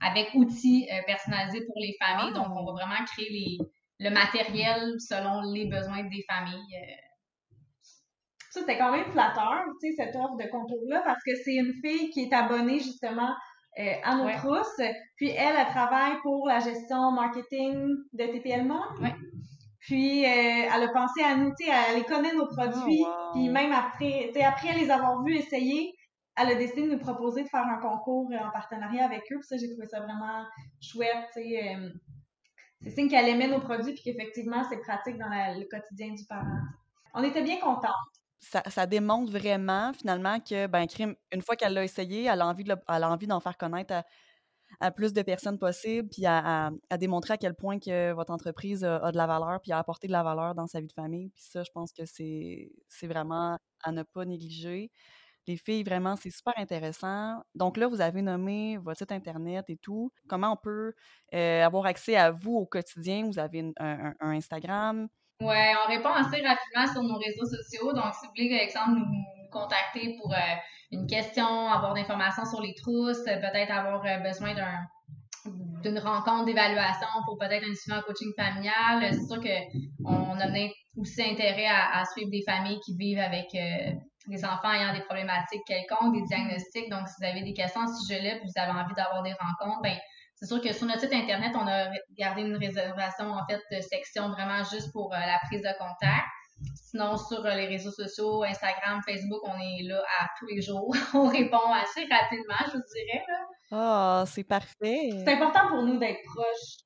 avec 0.01 0.33
outils 0.35 0.87
personnalisés 1.07 1.65
pour 1.67 1.75
les 1.81 1.97
familles. 1.99 2.35
Donc, 2.35 2.47
on 2.51 2.65
va 2.65 2.73
vraiment 2.73 3.05
créer 3.07 3.31
les 3.31 3.59
le 4.01 4.11
matériel 4.11 4.95
selon 5.01 5.43
les 5.53 5.67
besoins 5.67 6.05
des 6.05 6.25
familles. 6.29 6.77
Euh. 6.77 6.95
Ça, 8.51 8.61
c'était 8.61 8.79
quand 8.79 8.93
même 8.93 9.11
flatteur, 9.11 9.65
tu 9.81 9.91
sais, 9.91 9.97
cette 9.97 10.17
offre 10.17 10.37
de 10.37 10.49
concours-là, 10.51 11.03
parce 11.05 11.23
que 11.23 11.35
c'est 11.45 11.55
une 11.55 11.75
fille 11.85 12.11
qui 12.11 12.25
est 12.25 12.33
abonnée 12.33 12.79
justement 12.79 13.35
euh, 13.79 13.93
à 14.03 14.17
nos 14.17 14.31
trousses. 14.39 14.81
Puis 15.17 15.31
elle, 15.31 15.55
elle 15.59 15.67
travaille 15.67 16.15
pour 16.23 16.47
la 16.47 16.61
gestion 16.61 17.11
marketing 17.13 17.97
de 18.13 18.25
TPL 18.25 18.65
Monde. 18.65 19.13
Puis 19.81 20.25
euh, 20.25 20.29
elle 20.29 20.83
a 20.83 20.89
pensé 20.93 21.23
à 21.23 21.37
nous, 21.37 21.53
tu 21.59 21.67
sais, 21.67 21.73
elle 21.73 22.05
connaît 22.05 22.35
nos 22.35 22.47
produits. 22.47 23.05
Oh, 23.05 23.31
puis 23.35 23.49
même 23.49 23.73
après, 23.73 24.31
tu 24.33 24.39
sais, 24.39 24.45
après 24.45 24.75
les 24.75 24.91
avoir 24.91 25.23
vus 25.23 25.37
essayer, 25.37 25.95
elle 26.37 26.51
a 26.51 26.55
décidé 26.55 26.83
de 26.83 26.93
nous 26.93 26.99
proposer 26.99 27.43
de 27.43 27.49
faire 27.49 27.67
un 27.67 27.81
concours 27.81 28.31
en 28.33 28.51
partenariat 28.51 29.05
avec 29.05 29.23
eux. 29.33 29.39
Puis 29.39 29.47
ça, 29.49 29.57
j'ai 29.57 29.71
trouvé 29.71 29.87
ça 29.87 30.01
vraiment 30.01 30.45
chouette, 30.81 31.27
tu 31.35 31.43
sais 31.43 31.77
c'est 32.83 32.91
signe 32.91 33.09
qu'elle 33.09 33.29
aimait 33.29 33.49
nos 33.49 33.61
produits 33.61 33.95
puis 33.95 34.03
qu'effectivement, 34.03 34.63
c'est 34.69 34.79
pratique 34.79 35.19
dans 35.19 35.29
le 35.29 35.65
quotidien 35.69 36.15
du 36.15 36.25
parent. 36.25 36.61
On 37.15 37.23
était 37.23 37.43
bien 37.43 37.59
contents. 37.59 37.89
Ça, 38.41 38.87
démontre 38.87 39.33
vraiment, 39.33 39.93
finalement, 39.93 40.39
que, 40.39 40.69
ben, 40.69 40.87
une 41.33 41.43
fois 41.43 41.57
qu'elle 41.57 41.75
l'a 41.75 41.83
essayé, 41.83 42.25
elle 42.25 42.41
a 42.41 42.47
envie, 42.47 43.27
d'en 43.27 43.41
faire 43.41 43.57
connaître 43.57 44.05
à, 44.81 44.91
plus 44.93 45.13
de 45.13 45.23
personnes 45.23 45.59
possible, 45.59 46.09
puis 46.09 46.25
à, 46.25 46.71
démontrer 46.99 47.35
à 47.35 47.37
quel 47.37 47.55
point 47.55 47.81
que 47.81 48.13
votre 48.13 48.33
entreprise 48.33 48.85
a, 48.85 49.11
de 49.11 49.17
la 49.17 49.27
valeur, 49.27 49.61
puis 49.61 49.73
à 49.73 49.79
apporter 49.79 50.07
de 50.07 50.13
la 50.13 50.23
valeur 50.23 50.55
dans 50.55 50.69
sa 50.69 50.81
vie 50.81 50.87
de 50.87 50.93
famille. 50.93 51.31
Puis 51.31 51.43
ça, 51.43 51.65
je 51.65 51.71
pense 51.75 51.93
que 51.93 52.05
c'est 52.07 52.71
vraiment 53.03 53.59
à 53.83 53.91
ne 53.91 54.05
pas 54.05 54.25
négliger 54.25 54.93
les 55.49 55.57
filles, 55.57 55.83
vraiment, 55.83 56.15
c'est 56.15 56.31
super 56.31 56.55
intéressant. 56.57 57.43
Donc 57.55 57.77
là, 57.77 57.89
vous 57.89 58.01
avez 58.01 58.23
nommé 58.23 58.77
votre 58.77 58.99
site 58.99 59.11
Internet 59.11 59.65
et 59.69 59.79
tout. 59.79 60.13
Comment 60.29 60.53
on 60.53 60.57
peut 60.57 60.93
euh, 61.35 61.65
avoir 61.65 61.87
accès 61.87 62.17
à 62.17 62.31
vous 62.31 62.55
au 62.55 62.67
quotidien? 62.67 63.25
Vous 63.27 63.39
avez 63.39 63.73
un, 63.81 64.15
Instagram? 64.21 65.09
Oui, 65.41 65.57
on 65.85 65.89
répond 65.89 66.11
assez 66.11 66.43
rapidement 66.43 66.93
sur 66.93 67.03
nos 67.03 67.19
réseaux 67.19 67.47
sociaux. 67.47 67.93
Donc, 67.93 68.13
si 68.15 68.27
vous 68.27 68.33
voulez, 68.37 68.51
par 68.51 68.61
exemple, 68.61 68.91
nous, 68.99 69.51
contacter 69.51 70.17
pour 70.21 70.33
euh, 70.33 70.39
une 70.93 71.07
question, 71.07 71.47
avoir 71.47 71.95
d'informations 71.95 72.45
sur 72.45 72.61
les 72.61 72.75
trousses, 72.75 73.25
peut-être 73.25 73.73
avoir 73.73 74.05
euh, 74.05 74.19
besoin 74.19 74.55
d'un 74.55 74.87
d'une 75.83 75.99
rencontre 76.01 76.45
d'évaluation 76.45 77.07
pour 77.25 77.39
peut-être 77.39 77.65
un 77.65 77.75
suivi 77.75 77.97
en 77.97 78.03
coaching 78.03 78.33
familial. 78.37 79.15
C'est 79.15 79.27
sûr 79.27 79.41
qu'on 79.41 80.41
a 80.41 80.47
aussi 80.97 81.23
intérêt 81.23 81.67
à, 81.67 82.05
suivre 82.05 82.31
des 82.31 82.43
familles 82.43 82.81
qui 82.85 82.97
vivent 82.97 83.21
avec 83.21 83.47
des 84.29 84.45
enfants 84.45 84.73
ayant 84.73 84.93
des 84.93 85.03
problématiques 85.03 85.65
quelconques, 85.67 86.15
des 86.15 86.23
diagnostics. 86.23 86.91
Donc, 86.91 87.09
si 87.09 87.15
vous 87.19 87.27
avez 87.27 87.43
des 87.43 87.55
questions 87.55 87.81
à 87.81 87.87
ce 87.87 88.05
sujet-là, 88.05 88.39
vous 88.45 88.53
avez 88.61 88.73
envie 88.73 88.95
d'avoir 88.95 89.23
des 89.23 89.33
rencontres, 89.33 89.83
ben 89.83 89.97
c'est 90.35 90.47
sûr 90.47 90.61
que 90.61 90.73
sur 90.73 90.87
notre 90.87 91.01
site 91.01 91.13
Internet, 91.13 91.53
on 91.57 91.67
a 91.67 91.89
gardé 92.17 92.43
une 92.43 92.57
réservation, 92.57 93.33
en 93.33 93.45
fait, 93.47 93.61
de 93.73 93.81
section 93.81 94.29
vraiment 94.31 94.63
juste 94.71 94.93
pour 94.93 95.13
euh, 95.13 95.19
la 95.19 95.39
prise 95.47 95.63
de 95.63 95.79
contact. 95.79 96.27
Sinon, 96.77 97.17
sur 97.17 97.45
euh, 97.45 97.55
les 97.55 97.67
réseaux 97.67 97.91
sociaux, 97.91 98.45
Instagram, 98.45 99.01
Facebook, 99.05 99.41
on 99.43 99.59
est 99.59 99.83
là 99.83 100.01
à 100.21 100.27
tous 100.39 100.47
les 100.47 100.63
jours. 100.63 100.95
on 101.15 101.27
répond 101.27 101.73
assez 101.73 102.07
rapidement, 102.09 102.55
je 102.67 102.77
vous 102.77 102.85
dirais. 102.95 103.25
Ah, 103.73 104.23
oh, 104.23 104.29
c'est 104.31 104.45
parfait. 104.45 105.11
C'est 105.25 105.33
important 105.33 105.69
pour 105.69 105.83
nous 105.83 105.99
d'être 105.99 106.21
proches, 106.23 106.79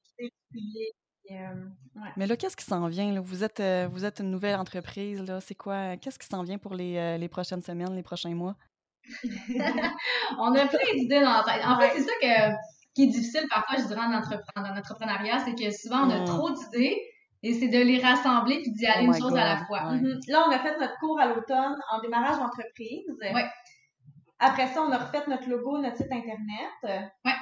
euh, 1.40 2.03
Mais 2.16 2.27
là, 2.27 2.37
qu'est-ce 2.37 2.57
qui 2.57 2.64
s'en 2.64 2.87
vient? 2.88 3.12
Là? 3.12 3.21
Vous, 3.21 3.45
êtes, 3.45 3.61
euh, 3.61 3.88
vous 3.90 4.05
êtes 4.05 4.21
une 4.21 4.31
nouvelle 4.31 4.57
entreprise. 4.57 5.23
Là. 5.23 5.40
C'est 5.40 5.55
quoi? 5.55 5.97
Qu'est-ce 5.97 6.18
qui 6.18 6.27
s'en 6.27 6.42
vient 6.42 6.59
pour 6.59 6.75
les, 6.75 6.97
euh, 6.97 7.18
les, 7.18 7.29
prochaines 7.29 7.62
semaines, 7.62 7.95
les 7.95 8.03
prochains 8.03 8.35
mois? 8.35 8.57
on 10.38 10.55
a 10.55 10.66
plein 10.66 10.95
d'idées 10.95 11.21
dans 11.21 11.33
la 11.33 11.42
tête. 11.45 11.66
En 11.66 11.79
fait, 11.79 11.90
c'est 11.97 12.03
ça 12.03 12.12
que, 12.21 12.55
qui 12.95 13.05
est 13.05 13.09
difficile 13.09 13.47
parfois, 13.51 13.77
je 13.79 13.87
dirais, 13.87 14.01
en, 14.01 14.11
dans 14.11 14.75
l'entrepreneuriat, 14.75 15.40
c'est 15.40 15.55
que 15.55 15.71
souvent, 15.71 16.07
on 16.07 16.11
a 16.11 16.25
trop 16.25 16.51
d'idées 16.51 17.01
et 17.42 17.55
c'est 17.55 17.68
de 17.68 17.79
les 17.79 18.01
rassembler 18.01 18.61
puis 18.62 18.71
d'y 18.73 18.87
aller 18.87 19.09
oh 19.09 19.12
une 19.12 19.21
chose 19.21 19.37
à 19.37 19.45
la 19.45 19.64
fois. 19.66 19.92
Mmh 19.92 20.21
Là, 20.29 20.45
on 20.47 20.53
a 20.53 20.59
fait 20.61 20.79
notre 20.79 20.97
cours 21.01 21.21
à 21.21 21.27
l'automne 21.27 21.77
en 21.90 22.01
démarrage 22.01 22.38
d'entreprise. 22.38 23.05
Ouais. 23.21 23.45
Après 24.38 24.68
ça, 24.68 24.83
on 24.83 24.92
a 24.92 24.99
refait 24.99 25.23
notre 25.29 25.49
logo, 25.49 25.79
notre 25.79 25.97
site 25.97 26.12
Internet. 26.12 26.71
Ouais. 26.85 27.33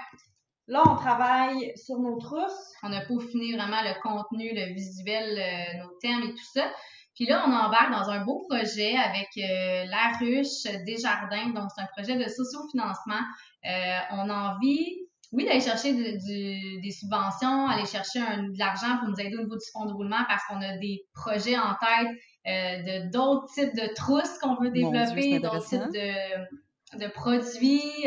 Là, 0.70 0.82
on 0.86 0.94
travaille 0.94 1.72
sur 1.76 1.98
nos 1.98 2.16
trousses. 2.18 2.72
On 2.84 2.92
a 2.92 3.00
peaufiné 3.00 3.56
vraiment 3.56 3.82
le 3.82 4.00
contenu, 4.02 4.50
le 4.54 4.72
visuel, 4.72 5.36
euh, 5.38 5.82
nos 5.82 5.90
thèmes 6.00 6.22
et 6.22 6.32
tout 6.32 6.48
ça. 6.54 6.70
Puis 7.16 7.26
là, 7.26 7.42
on 7.46 7.52
embarque 7.52 7.90
dans 7.90 8.08
un 8.08 8.24
beau 8.24 8.46
projet 8.48 8.94
avec 8.96 9.28
euh, 9.36 9.84
La 9.86 10.12
Ruche 10.20 10.62
Desjardins. 10.86 11.50
Donc, 11.50 11.68
c'est 11.74 11.82
un 11.82 11.88
projet 11.96 12.16
de 12.16 12.28
sociofinancement. 12.28 13.20
Euh, 13.66 13.98
on 14.12 14.30
a 14.30 14.54
envie, 14.54 14.86
oui, 15.32 15.44
d'aller 15.44 15.60
chercher 15.60 15.92
du- 15.92 16.16
du- 16.18 16.80
des 16.80 16.90
subventions, 16.92 17.66
aller 17.66 17.84
chercher 17.86 18.20
un- 18.20 18.44
de 18.44 18.58
l'argent 18.58 18.98
pour 19.00 19.08
nous 19.08 19.20
aider 19.20 19.36
au 19.36 19.42
niveau 19.42 19.56
du 19.56 19.66
fonds 19.72 19.86
de 19.86 19.92
roulement 19.92 20.24
parce 20.28 20.42
qu'on 20.48 20.62
a 20.62 20.78
des 20.78 21.02
projets 21.12 21.58
en 21.58 21.74
tête 21.80 22.08
euh, 22.46 22.82
de 22.84 23.10
d'autres 23.12 23.52
types 23.52 23.74
de 23.74 23.92
trousses 23.94 24.38
qu'on 24.40 24.54
veut 24.54 24.70
développer, 24.70 24.94
d'autres 25.40 25.66
types 25.68 25.78
de, 25.92 26.98
de 27.04 27.06
produits. 27.08 28.06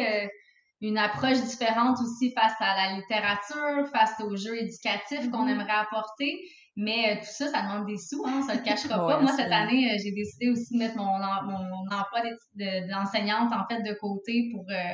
Une 0.82 0.98
approche 0.98 1.42
différente 1.42 1.98
aussi 2.02 2.34
face 2.34 2.56
à 2.60 2.76
la 2.76 2.96
littérature, 2.98 3.88
face 3.92 4.20
aux 4.22 4.36
jeux 4.36 4.58
éducatifs 4.62 5.30
qu'on 5.32 5.44
Mhm. 5.44 5.50
aimerait 5.50 5.72
apporter. 5.72 6.40
Mais 6.76 7.12
euh, 7.12 7.20
tout 7.20 7.30
ça, 7.32 7.48
ça 7.50 7.62
demande 7.62 7.86
des 7.86 7.98
sous, 7.98 8.24
hein, 8.26 8.40
on 8.40 8.48
se 8.48 8.58
le 8.58 8.64
cachera 8.64 9.06
Ouais, 9.06 9.14
pas. 9.14 9.22
Moi, 9.22 9.32
cette 9.32 9.52
année, 9.52 9.92
euh, 9.92 9.98
j'ai 10.04 10.12
décidé 10.12 10.50
aussi 10.50 10.74
de 10.74 10.80
mettre 10.80 10.98
mon, 10.98 11.06
mon 11.06 11.86
emploi 11.96 12.22
d'é- 12.24 12.36
de- 12.56 12.90
d'enseignante, 12.92 13.54
en 13.54 13.66
fait, 13.68 13.82
de 13.84 13.94
côté 14.00 14.50
pour 14.52 14.66
euh, 14.72 14.94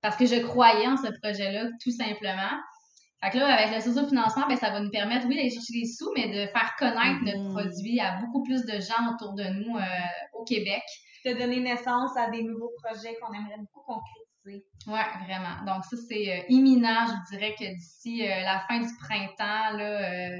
parce 0.00 0.16
que 0.16 0.26
je 0.26 0.36
croyais 0.40 0.86
en 0.88 0.96
ce 0.96 1.08
projet-là, 1.22 1.68
tout 1.82 1.90
simplement. 1.92 2.58
Fait 3.22 3.30
que 3.30 3.38
là, 3.38 3.54
avec 3.54 3.72
le 3.76 3.80
sociofinancement, 3.80 4.48
ben, 4.48 4.56
ça 4.56 4.70
va 4.70 4.80
nous 4.80 4.90
permettre, 4.90 5.26
oui, 5.28 5.36
d'aller 5.36 5.50
chercher 5.50 5.74
des 5.74 5.86
sous, 5.86 6.10
mais 6.16 6.26
de 6.28 6.50
faire 6.50 6.72
connaître 6.76 7.20
notre 7.22 7.38
Mhm. 7.44 7.52
produit 7.54 8.00
à 8.00 8.16
beaucoup 8.20 8.42
plus 8.42 8.64
de 8.64 8.80
gens 8.80 9.12
autour 9.14 9.34
de 9.34 9.44
nous 9.44 9.76
euh, 9.76 9.82
au 10.32 10.44
Québec. 10.44 10.82
de 11.24 11.34
donner 11.38 11.60
naissance 11.60 12.16
à 12.16 12.30
des 12.30 12.42
nouveaux 12.42 12.72
projets 12.82 13.14
qu'on 13.20 13.32
aimerait 13.32 13.58
beaucoup 13.58 13.82
concrétiser. 13.86 14.31
Ouais, 14.44 15.06
vraiment. 15.26 15.64
Donc 15.66 15.84
ça, 15.84 15.96
c'est 16.08 16.32
euh, 16.32 16.42
imminent. 16.48 17.06
Je 17.06 17.36
dirais 17.36 17.54
que 17.58 17.64
d'ici 17.64 18.26
euh, 18.26 18.40
la 18.42 18.60
fin 18.68 18.80
du 18.80 18.88
printemps, 19.00 19.76
là, 19.76 20.10
euh, 20.10 20.38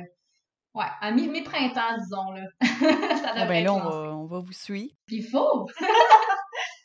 ouais, 0.74 0.84
à 1.00 1.10
mi- 1.12 1.28
mi-printemps, 1.28 1.96
disons, 1.98 2.32
là. 2.32 2.42
ça 3.22 3.32
Ah 3.36 3.44
ben 3.46 3.64
là, 3.64 3.72
on 3.74 3.80
va, 3.80 3.96
on 4.16 4.26
va 4.26 4.40
vous 4.40 4.52
suivre. 4.52 4.92
Puis 5.06 5.16
il 5.16 5.26
faut! 5.28 5.66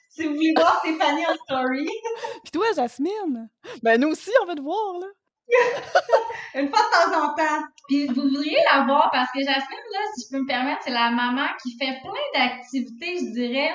Si 0.10 0.24
vous 0.26 0.34
voulez 0.34 0.54
voir 0.56 0.80
Stéphanie 0.80 1.26
en 1.28 1.36
story, 1.46 1.88
Puis 2.44 2.52
toi, 2.52 2.66
Jasmine? 2.76 3.50
Ben 3.84 4.02
nous 4.02 4.08
aussi, 4.10 4.32
on 4.42 4.46
va 4.48 4.56
te 4.56 4.62
voir, 4.62 5.00
là. 5.00 5.08
une 6.56 6.70
fois 6.70 6.80
de 6.80 7.12
temps 7.14 7.24
en 7.24 7.36
temps, 7.36 7.64
Puis 7.88 8.08
vous 8.08 8.22
voudriez 8.24 8.58
la 8.74 8.84
voir 8.86 9.10
parce 9.12 9.32
que 9.32 9.40
Jasmine, 9.40 9.88
là, 9.94 10.00
si 10.16 10.26
je 10.26 10.36
peux 10.36 10.42
me 10.42 10.48
permettre, 10.48 10.82
c'est 10.84 10.92
la 10.92 11.12
maman 11.12 11.46
qui 11.64 11.78
fait 11.78 12.00
plein 12.02 12.40
d'activités, 12.48 13.18
je 13.20 13.32
dirais. 13.34 13.70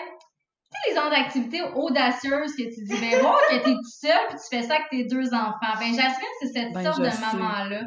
Sais, 0.73 0.91
les 0.91 0.97
genres 0.97 1.11
d'activités 1.11 1.63
audacieuses 1.75 2.57
que 2.57 2.63
tu 2.75 2.85
dis, 2.85 3.01
ben 3.01 3.21
voir 3.21 3.39
que 3.51 3.57
t'es 3.57 3.73
tout 3.73 3.85
seul 3.85 4.19
puis 4.29 4.39
tu 4.39 4.57
fais 4.57 4.63
ça 4.67 4.75
avec 4.77 4.89
tes 4.91 5.05
deux 5.05 5.33
enfants. 5.35 5.75
Ben 5.79 5.95
Jasmine, 5.95 6.29
c'est 6.41 6.49
cette 6.49 6.73
Ben, 6.73 6.83
sorte 6.85 6.99
de 7.01 7.21
maman-là. 7.39 7.83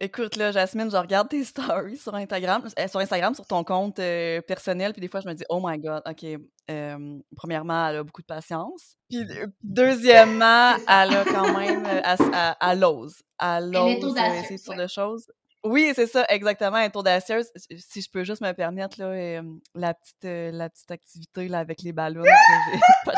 Écoute, 0.00 0.34
là, 0.36 0.50
Jasmine, 0.50 0.90
je 0.90 0.96
regarde 0.96 1.28
tes 1.28 1.44
stories 1.44 1.96
sur 1.98 2.14
Instagram, 2.14 2.62
euh, 2.78 2.88
sur 2.88 2.98
Instagram, 2.98 3.34
sur 3.34 3.46
ton 3.46 3.62
compte 3.62 3.98
euh, 4.00 4.40
personnel, 4.40 4.92
puis 4.92 5.00
des 5.00 5.08
fois, 5.08 5.20
je 5.20 5.28
me 5.28 5.34
dis, 5.34 5.44
oh 5.48 5.60
my 5.64 5.78
God, 5.78 6.02
OK. 6.08 6.24
euh, 6.70 7.18
premièrement, 7.36 7.88
elle 7.88 7.96
a 7.98 8.02
beaucoup 8.02 8.22
de 8.22 8.26
patience. 8.26 8.96
Puis 9.08 9.24
deuxièmement, 9.62 10.72
elle 10.88 11.14
a 11.16 11.24
quand 11.24 11.56
même, 11.58 11.84
euh, 11.86 12.00
elle, 12.04 12.16
elle- 12.34 12.54
elle 12.60 12.84
ose. 12.84 13.22
Elle 13.40 13.76
ose 13.76 14.16
essayer 14.52 14.76
de 14.76 14.86
choses. 14.86 15.26
Oui, 15.64 15.92
c'est 15.94 16.06
ça, 16.08 16.24
exactement, 16.28 16.78
est 16.78 16.94
audacieuse. 16.96 17.50
Si- 17.56 18.02
je 18.02 18.10
peux 18.10 18.24
juste 18.24 18.42
me 18.42 18.50
permettre, 18.52 18.98
là, 18.98 19.06
euh, 19.06 19.42
la, 19.74 19.94
petite, 19.94 20.24
euh, 20.24 20.50
la 20.52 20.68
petite 20.68 20.90
activité 20.90 21.46
là, 21.48 21.60
avec 21.60 21.82
les 21.82 21.92
ballons 21.92 22.24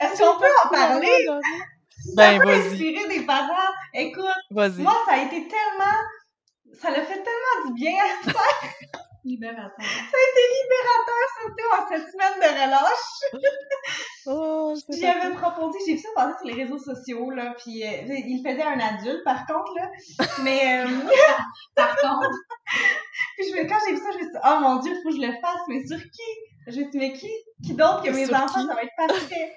est-ce 0.00 0.22
qu'on 0.22 0.38
peut 0.38 0.46
en 0.64 0.68
parler? 0.68 1.26
Ben, 2.14 2.38
ça 2.38 2.44
peut 2.44 2.50
inspirer 2.50 3.08
des 3.08 3.26
parents. 3.26 3.72
Écoute, 3.94 4.24
moi, 4.50 4.96
ça 5.06 5.14
a 5.14 5.22
été 5.24 5.48
tellement... 5.48 5.98
Ça 6.80 6.90
l'a 6.90 7.02
fait 7.02 7.22
tellement 7.22 7.66
du 7.66 7.74
bien. 7.74 7.92
Libérateur. 9.24 9.70
Ça 9.80 10.16
a 10.16 10.24
été 10.30 10.42
libérateur, 10.62 11.24
surtout 11.40 11.70
en 11.78 11.88
cette 11.88 12.10
semaine 12.10 12.38
de 12.40 12.48
relâche. 12.64 13.54
Oh, 14.26 14.74
c'est 14.88 14.98
J'y 14.98 15.06
avais 15.06 15.34
proposé, 15.34 15.78
j'ai 15.86 15.94
vu 15.94 15.98
ça 16.00 16.08
passer 16.14 16.34
sur 16.38 16.46
les 16.54 16.62
réseaux 16.62 16.78
sociaux, 16.78 17.30
là, 17.30 17.54
puis 17.58 17.82
euh, 17.86 18.02
il 18.08 18.42
faisait 18.46 18.62
un 18.62 18.78
adulte, 18.80 19.24
par 19.24 19.46
contre, 19.46 19.72
là. 19.76 19.90
Mais, 20.42 20.84
euh, 20.84 20.88
Par 21.74 21.96
contre, 21.96 22.28
puis 23.36 23.46
je, 23.50 23.54
me- 23.56 23.68
quand 23.68 23.76
j'ai 23.86 23.94
vu 23.94 23.98
ça, 23.98 24.10
je 24.12 24.18
me 24.18 24.22
suis 24.22 24.32
dit, 24.32 24.38
oh 24.44 24.60
mon 24.60 24.76
Dieu, 24.76 24.92
il 24.94 25.02
faut 25.02 25.08
que 25.10 25.16
je 25.16 25.26
le 25.26 25.32
fasse, 25.40 25.60
mais 25.68 25.86
sur 25.86 25.98
qui? 25.98 26.30
Je 26.66 26.70
me 26.80 26.82
suis 26.82 26.90
dit, 26.90 26.98
mais 26.98 27.12
qui, 27.14 27.30
qui 27.64 27.74
d'autre 27.74 28.02
que 28.02 28.10
mes 28.10 28.26
Sur 28.26 28.36
enfants, 28.36 28.60
qui? 28.60 28.66
ça 28.66 28.74
va 28.74 28.82
être 28.82 28.96
parfait. 28.96 29.52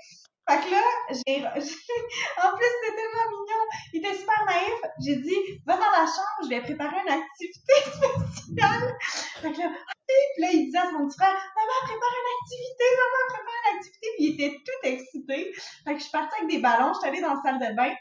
Fait 0.49 0.59
que 0.59 0.71
là, 0.71 0.83
j'ai, 1.09 1.37
en 1.45 1.49
plus, 1.55 1.59
c'était 1.61 2.95
tellement 2.95 3.27
mignon. 3.31 3.63
Il 3.93 3.99
était 3.99 4.15
super 4.15 4.45
naïf. 4.45 4.75
J'ai 5.05 5.15
dit, 5.17 5.35
va 5.65 5.75
dans 5.75 5.91
la 5.91 6.05
chambre, 6.05 6.43
je 6.43 6.49
vais 6.49 6.61
préparer 6.61 6.97
une 7.05 7.13
activité 7.13 7.73
spéciale. 7.85 8.97
Fait 9.41 9.51
que 9.51 9.59
là. 9.59 9.69
Puis 10.05 10.41
là, 10.43 10.49
il 10.51 10.65
disait 10.65 10.79
à 10.79 10.91
son 10.91 11.07
petit 11.07 11.17
frère, 11.17 11.33
maman, 11.33 11.77
prépare 11.83 12.15
une 12.19 12.31
activité, 12.41 12.83
maman, 12.97 13.21
prépare 13.29 13.53
une 13.63 13.77
activité. 13.77 14.07
Puis 14.17 14.25
il 14.25 14.33
était 14.33 14.57
tout 14.65 14.87
excité. 14.87 15.53
Fait 15.85 15.93
que 15.93 15.97
je 15.97 16.03
suis 16.03 16.11
partie 16.11 16.35
avec 16.37 16.49
des 16.49 16.59
ballons, 16.59 16.93
je 16.93 16.99
suis 16.99 17.07
allée 17.07 17.21
dans 17.21 17.33
la 17.33 17.41
salle 17.41 17.59
de 17.59 17.75
bain. 17.75 17.93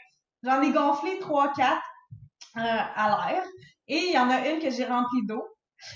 J'en 0.43 0.61
ai 0.61 0.71
gonflé 0.71 1.19
3-4 1.21 1.79
à 2.55 3.07
l'air. 3.07 3.43
Et 3.87 3.97
il 3.97 4.13
y 4.13 4.17
en 4.17 4.29
a 4.29 4.47
une 4.49 4.59
que 4.59 4.69
j'ai 4.69 4.85
remplie 4.85 5.25
d'eau. 5.25 5.43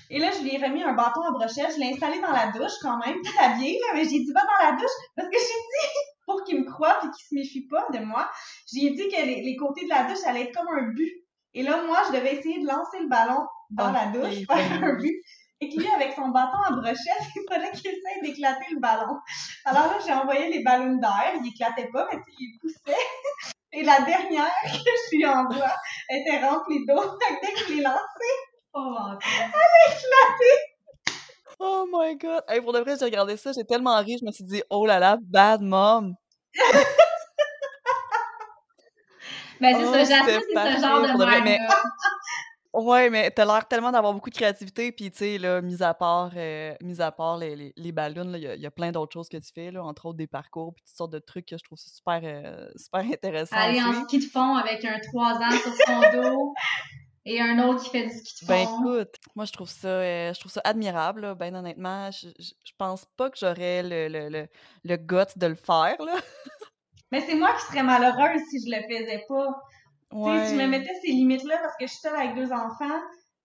Et 0.10 0.20
là, 0.20 0.32
je 0.32 0.42
lui 0.42 0.56
ai 0.56 0.66
remis 0.66 0.84
un 0.84 0.94
bâton 0.94 1.22
à 1.22 1.32
brochette. 1.32 1.74
Je 1.76 1.80
l'ai 1.80 1.94
installé 1.94 2.20
dans 2.20 2.32
la 2.32 2.52
douche 2.52 2.74
quand 2.82 2.98
même, 3.06 3.22
tout 3.22 3.34
habillé, 3.40 3.80
là, 3.80 3.94
mais 3.94 4.04
j'ai 4.04 4.20
dit, 4.20 4.32
va 4.34 4.42
dans 4.42 4.66
la 4.66 4.72
douche 4.74 4.92
parce 5.16 5.30
que 5.30 5.38
j'ai 5.38 5.46
dit, 5.46 5.88
pour 6.28 6.44
qu'il 6.44 6.60
me 6.60 6.66
croie 6.66 6.98
puis 7.00 7.10
qu'il 7.10 7.26
se 7.26 7.34
méfie 7.34 7.68
pas 7.68 7.88
de 7.92 8.00
moi, 8.00 8.30
j'ai 8.72 8.92
dit 8.92 9.08
que 9.08 9.26
les, 9.26 9.42
les 9.42 9.56
côtés 9.56 9.86
de 9.86 9.90
la 9.90 10.04
douche 10.04 10.24
allaient 10.26 10.44
être 10.44 10.56
comme 10.56 10.68
un 10.68 10.90
but. 10.92 11.24
Et 11.54 11.64
là, 11.64 11.82
moi, 11.84 11.98
je 12.08 12.18
devais 12.18 12.36
essayer 12.36 12.62
de 12.62 12.68
lancer 12.68 13.00
le 13.00 13.08
ballon 13.08 13.48
dans 13.72 13.92
la 13.92 14.08
douche, 14.08 14.46
faire 14.48 14.84
un 14.84 14.94
but. 14.96 15.24
Et 15.60 15.70
que 15.70 15.80
lui, 15.80 15.88
avec 15.88 16.14
son 16.14 16.28
bâton 16.28 16.60
à 16.68 16.72
brochette, 16.72 16.98
il 17.36 17.44
fallait 17.50 17.72
qu'il 17.72 17.90
essaye 17.90 18.22
d'éclater 18.22 18.66
le 18.72 18.80
ballon. 18.80 19.18
Alors 19.66 19.88
là, 19.88 19.98
j'ai 20.06 20.14
envoyé 20.14 20.50
les 20.50 20.64
ballons 20.64 20.98
d'air. 20.98 21.34
Il 21.42 21.48
éclatait 21.48 21.90
pas, 21.92 22.08
mais 22.12 22.20
il 22.38 22.60
poussait. 22.62 22.98
Et 23.74 23.84
la 23.84 24.02
dernière 24.02 24.52
que 24.64 24.92
je 25.12 25.16
lui 25.16 25.26
envoie 25.26 25.76
était 26.10 26.46
remplie 26.46 26.86
d'eau. 26.86 27.18
Dès 27.42 27.54
que 27.54 27.60
je 27.68 27.74
l'ai 27.74 27.82
lancée, 27.82 28.36
oh, 28.74 28.80
mon 28.80 29.18
Dieu. 29.18 30.77
Oh 31.60 31.88
my 31.92 32.16
god! 32.18 32.44
Hey, 32.48 32.62
pour 32.62 32.72
de 32.74 32.80
vrai, 32.80 32.96
j'ai 33.00 33.06
regardé 33.06 33.36
ça, 33.38 33.52
j'ai 33.52 33.66
tellement 33.66 33.98
ri, 34.00 34.18
je 34.20 34.26
me 34.26 34.32
suis 34.32 34.44
dit, 34.44 34.62
oh 34.70 34.86
là 34.86 35.00
là, 35.00 35.18
bad 35.22 35.62
mom! 35.62 36.16
Ben, 39.60 39.76
c'est 39.76 39.86
Oh, 39.86 39.92
c'était 40.06 40.40
c'est 40.54 40.76
ce 40.76 40.82
genre 40.82 41.02
de 41.02 41.08
de 41.08 41.18
vrai, 41.18 41.42
mais-. 41.42 41.58
Ouais, 42.74 43.10
mais 43.10 43.32
t'as 43.32 43.44
l'air 43.46 43.68
tellement 43.68 43.92
d'avoir 43.92 44.14
beaucoup 44.14 44.30
de 44.30 44.36
créativité, 44.36 44.92
puis 44.92 45.10
tu 45.10 45.18
sais, 45.18 45.38
là, 45.40 45.62
mis 45.62 45.82
à 45.82 45.96
part, 45.96 46.32
euh, 46.36 46.76
mis 46.84 47.02
à 47.02 47.12
part 47.12 47.38
les, 47.38 47.56
les, 47.56 47.74
les 47.76 47.92
ballons, 47.92 48.32
il 48.36 48.42
y, 48.42 48.48
a- 48.48 48.54
il 48.56 48.62
y 48.62 48.68
a 48.68 48.72
plein 48.72 48.92
d'autres 48.92 49.14
choses 49.14 49.30
que 49.30 49.38
tu 49.38 49.50
fais, 49.52 49.72
là, 49.72 49.84
entre 49.84 50.06
autres 50.06 50.18
des 50.18 50.28
parcours, 50.28 50.76
puis 50.76 50.84
toutes 50.86 50.96
sortes 50.96 51.12
de 51.14 51.18
trucs 51.18 51.48
que 51.48 51.58
je 51.58 51.64
trouve 51.64 51.80
super, 51.80 52.20
euh, 52.24 52.68
super 52.76 53.00
intéressant 53.12 53.56
à 53.56 53.62
Aller 53.62 53.82
en 53.82 54.04
ski 54.06 54.20
de 54.20 54.26
fond 54.26 54.56
avec 54.56 54.86
un 54.86 55.00
3 55.00 55.34
ans 55.38 55.50
sur 55.52 55.74
son 55.88 56.02
dos 56.22 56.54
et 57.28 57.42
un 57.42 57.60
autre 57.68 57.84
qui 57.84 57.90
fait 57.90 58.08
du 58.08 58.18
ski 58.18 58.46
de 58.46 58.50
Ben 58.50 58.66
fond. 58.66 58.80
écoute, 58.80 59.16
moi 59.36 59.44
je 59.44 59.52
trouve 59.52 59.70
ça, 59.70 59.88
euh, 59.88 60.34
je 60.34 60.40
trouve 60.40 60.52
ça 60.52 60.62
admirable, 60.64 61.22
là, 61.22 61.36
ben 61.36 61.54
honnêtement, 61.54 62.10
je, 62.10 62.30
je, 62.40 62.72
pense 62.78 63.06
pas 63.18 63.30
que 63.30 63.38
j'aurais 63.38 63.84
le, 63.84 64.08
le, 64.08 64.30
le, 64.30 64.48
le 64.86 64.96
guts 64.96 65.34
de 65.36 65.48
le 65.48 65.56
faire, 65.56 66.02
là. 66.02 66.14
mais 67.12 67.22
c'est 67.22 67.36
moi 67.36 67.54
qui 67.54 67.66
serais 67.66 67.84
malheureuse 67.84 68.42
si 68.50 68.66
je 68.66 68.76
le 68.76 68.82
faisais 68.84 69.26
pas. 69.28 69.48
Si 70.10 70.54
je 70.54 70.56
me 70.56 70.68
mettais 70.68 70.94
ces 71.04 71.12
limites-là 71.12 71.58
parce 71.62 71.76
que 71.78 71.86
je 71.86 71.92
suis 71.92 72.00
seule 72.00 72.16
avec 72.16 72.36
deux 72.36 72.54
enfants, 72.54 73.02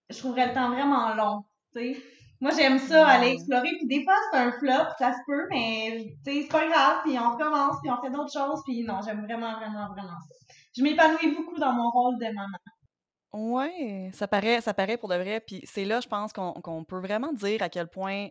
je 0.08 0.18
trouverais 0.18 0.46
le 0.46 0.54
temps 0.54 0.70
vraiment 0.70 1.12
long. 1.14 1.42
Tu 1.74 1.94
sais. 1.94 2.02
Moi, 2.40 2.52
j'aime 2.56 2.78
ça, 2.78 3.06
aller 3.06 3.32
explorer. 3.32 3.68
Puis 3.78 3.86
des 3.86 4.04
fois, 4.04 4.14
c'est 4.30 4.38
un 4.38 4.52
flop, 4.52 4.90
ça 4.98 5.12
se 5.12 5.18
peut, 5.26 5.46
mais 5.50 6.14
c'est 6.24 6.48
pas 6.48 6.68
grave. 6.68 6.98
Puis 7.04 7.18
on 7.18 7.32
recommence, 7.32 7.76
puis 7.82 7.90
on 7.90 8.00
fait 8.00 8.10
d'autres 8.10 8.32
choses. 8.32 8.60
Puis 8.64 8.84
non, 8.84 9.00
j'aime 9.04 9.24
vraiment, 9.24 9.54
vraiment, 9.56 9.88
vraiment 9.88 10.18
ça. 10.18 10.54
Je 10.76 10.82
m'épanouis 10.82 11.34
beaucoup 11.36 11.58
dans 11.58 11.72
mon 11.72 11.90
rôle 11.90 12.18
de 12.18 12.26
maman. 12.26 12.58
Ouais, 13.32 14.10
ça 14.12 14.28
paraît, 14.28 14.60
ça 14.60 14.74
paraît 14.74 14.98
pour 14.98 15.08
de 15.08 15.14
vrai. 15.14 15.40
Puis 15.40 15.62
c'est 15.64 15.84
là, 15.86 16.00
je 16.00 16.08
pense 16.08 16.32
qu'on 16.32 16.52
qu'on 16.54 16.84
peut 16.84 16.98
vraiment 17.00 17.32
dire 17.32 17.62
à 17.62 17.70
quel 17.70 17.88
point 17.88 18.28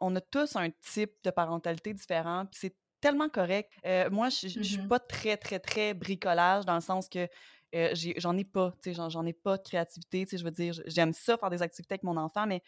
on 0.00 0.14
a 0.16 0.20
tous 0.20 0.56
un 0.56 0.70
type 0.70 1.12
de 1.24 1.30
parentalité 1.30 1.94
différent. 1.94 2.46
Puis 2.46 2.60
c'est 2.62 2.76
tellement 3.00 3.28
correct. 3.28 3.72
Euh, 3.86 4.10
moi, 4.10 4.28
je 4.30 4.48
je 4.48 4.62
suis 4.62 4.80
Mhm. 4.80 4.88
pas 4.88 5.00
très, 5.00 5.36
très, 5.38 5.60
très 5.60 5.94
bricolage 5.94 6.66
dans 6.66 6.76
le 6.76 6.80
sens 6.80 7.08
que 7.08 7.28
euh, 7.74 7.94
j'en 8.18 8.36
ai 8.36 8.44
pas. 8.44 8.72
Tu 8.82 8.90
sais, 8.90 8.94
j'en 8.94 9.08
j'en 9.10 9.26
ai 9.26 9.32
pas 9.34 9.56
de 9.58 9.62
créativité. 9.62 10.24
Tu 10.26 10.30
sais, 10.32 10.38
je 10.38 10.44
veux 10.44 10.52
dire, 10.52 10.74
j'aime 10.86 11.12
ça 11.14 11.36
faire 11.38 11.50
des 11.50 11.62
activités 11.62 11.94
avec 11.94 12.04
mon 12.04 12.16
enfant, 12.16 12.46
mais 12.46 12.62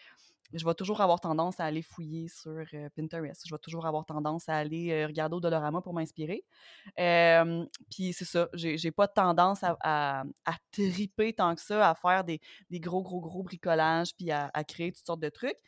je 0.52 0.64
vais 0.64 0.74
toujours 0.74 1.00
avoir 1.00 1.20
tendance 1.20 1.60
à 1.60 1.64
aller 1.64 1.82
fouiller 1.82 2.28
sur 2.28 2.64
euh, 2.74 2.88
Pinterest. 2.96 3.42
Je 3.46 3.54
vais 3.54 3.58
toujours 3.58 3.86
avoir 3.86 4.04
tendance 4.04 4.48
à 4.48 4.56
aller 4.56 4.90
euh, 4.90 5.06
regarder 5.06 5.36
au 5.36 5.40
Dolorama 5.40 5.80
pour 5.80 5.94
m'inspirer. 5.94 6.44
Puis 6.96 8.12
c'est 8.12 8.24
ça, 8.24 8.48
j'ai 8.54 8.90
pas 8.90 9.08
tendance 9.08 9.60
à, 9.62 10.24
triper 10.72 11.32
tant 11.32 11.54
que 11.54 11.60
ça, 11.60 11.88
à 11.88 11.94
faire 11.94 12.24
des, 12.24 12.40
gros, 12.72 13.02
gros, 13.02 13.20
gros 13.20 13.42
bricolages, 13.42 14.14
puis 14.16 14.30
à, 14.30 14.50
créer 14.64 14.92
toutes 14.92 15.06
sortes 15.06 15.20
de 15.20 15.28
trucs. 15.28 15.58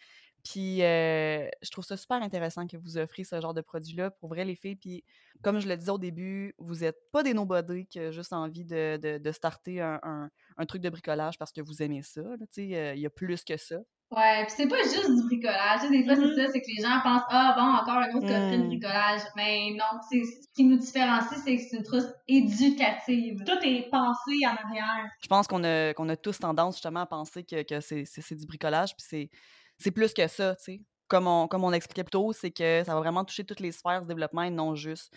Puis 0.45 0.83
euh, 0.83 1.49
je 1.63 1.71
trouve 1.71 1.85
ça 1.85 1.97
super 1.97 2.21
intéressant 2.21 2.67
que 2.67 2.77
vous 2.77 2.99
offriez 2.99 3.25
ce 3.25 3.41
genre 3.41 3.55
de 3.55 3.61
produit-là 3.61 4.11
pour 4.11 4.31
vrai, 4.31 4.45
les 4.45 4.57
filles. 4.57 4.77
Puis 4.77 5.05
comme 5.43 5.61
je 5.61 5.69
le 5.69 5.77
disais 5.77 5.93
au 5.93 5.99
début, 5.99 6.55
vous 6.59 6.81
n'êtes 6.81 6.99
pas 7.13 7.23
des 7.23 7.33
nobody 7.33 7.87
qui 7.87 8.01
ont 8.01 8.11
juste 8.11 8.33
envie 8.33 8.65
de, 8.65 9.31
starter 9.33 9.81
un, 9.81 10.31
un, 10.57 10.67
truc 10.67 10.83
de 10.83 10.91
bricolage 10.91 11.39
parce 11.39 11.53
que 11.53 11.61
vous 11.61 11.83
aimez 11.83 12.03
ça. 12.03 12.23
Il 12.57 12.99
y 12.99 13.07
a 13.07 13.11
plus 13.11 13.45
que 13.45 13.57
ça. 13.57 13.77
Ouais, 14.15 14.45
puis 14.45 14.55
c'est 14.55 14.69
pas 14.69 14.83
juste 14.83 15.09
du 15.09 15.23
bricolage. 15.25 15.89
des 15.89 16.05
fois, 16.05 16.15
c'est 16.15 16.21
mm-hmm. 16.21 16.47
ça, 16.47 16.53
c'est 16.53 16.61
que 16.61 16.67
les 16.69 16.83
gens 16.83 17.01
pensent 17.03 17.23
Ah, 17.31 17.55
bon, 17.57 17.63
encore 17.63 18.03
un 18.03 18.09
autre 18.11 18.27
coffret 18.27 18.59
de 18.59 18.67
bricolage. 18.67 19.23
Mais 19.37 19.71
non, 19.71 19.99
ce 20.11 20.53
qui 20.55 20.65
nous 20.65 20.77
différencie, 20.77 21.41
c'est 21.43 21.57
que 21.57 21.63
c'est 21.63 21.77
une 21.79 21.83
trousse 21.83 22.09
éducative. 22.29 23.43
Tout 23.47 23.59
est 23.63 23.89
pensé 23.91 24.33
en 24.47 24.69
arrière. 24.69 25.09
Je 25.23 25.29
pense 25.29 25.47
qu'on 25.47 25.65
a, 25.65 25.95
qu'on 25.95 26.11
a 26.11 26.17
tous 26.17 26.39
tendance 26.39 26.75
justement 26.75 27.01
à 27.01 27.07
penser 27.07 27.43
que, 27.43 27.63
que 27.63 27.81
c'est 27.81 28.35
du 28.35 28.47
bricolage, 28.47 28.95
puis 28.97 29.31
c'est 29.79 29.91
plus 29.91 30.13
que 30.13 30.27
ça, 30.29 30.57
tu 30.57 30.65
sais 30.65 30.81
comme 31.13 31.27
on, 31.27 31.47
comme 31.47 31.63
on 31.63 31.75
expliquait 31.75 32.05
plus 32.05 32.13
tôt, 32.13 32.33
c'est 32.33 32.51
que 32.51 32.83
ça 32.87 32.95
va 32.95 33.01
vraiment 33.01 33.23
toucher 33.23 33.45
toutes 33.45 33.61
les 33.61 33.71
sphères 33.71 34.01
du 34.01 34.09
développement 34.09 34.45
et 34.45 34.51
non 34.51 34.75
juste 34.75 35.13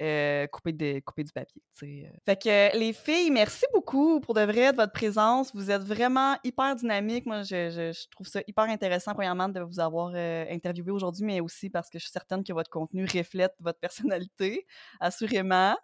euh, 0.00 0.46
couper, 0.46 0.72
de, 0.72 1.00
couper 1.00 1.24
du 1.24 1.32
papier. 1.32 1.62
Euh. 1.82 2.08
Fait 2.24 2.36
que 2.36 2.78
les 2.78 2.92
filles, 2.92 3.30
merci 3.30 3.64
beaucoup 3.74 4.20
pour 4.20 4.34
de 4.34 4.40
vrai 4.40 4.72
de 4.72 4.76
votre 4.76 4.92
présence. 4.92 5.54
Vous 5.54 5.70
êtes 5.70 5.82
vraiment 5.82 6.36
hyper 6.42 6.74
dynamique. 6.74 7.26
Moi, 7.26 7.42
je, 7.42 7.92
trouve 8.10 8.26
ça 8.26 8.40
hyper 8.46 8.64
intéressant, 8.64 9.12
premièrement, 9.12 9.48
de 9.48 9.60
vous 9.60 9.78
avoir 9.78 10.12
euh, 10.14 10.46
interviewé 10.50 10.90
aujourd'hui, 10.90 11.24
mais 11.24 11.40
aussi 11.40 11.68
parce 11.68 11.90
que 11.90 11.98
je 11.98 12.04
suis 12.04 12.12
certaine 12.12 12.42
que 12.42 12.52
votre 12.52 12.70
contenu 12.70 13.04
reflète 13.04 13.52
votre 13.60 13.78
personnalité, 13.78 14.66
assurément. 15.00 15.76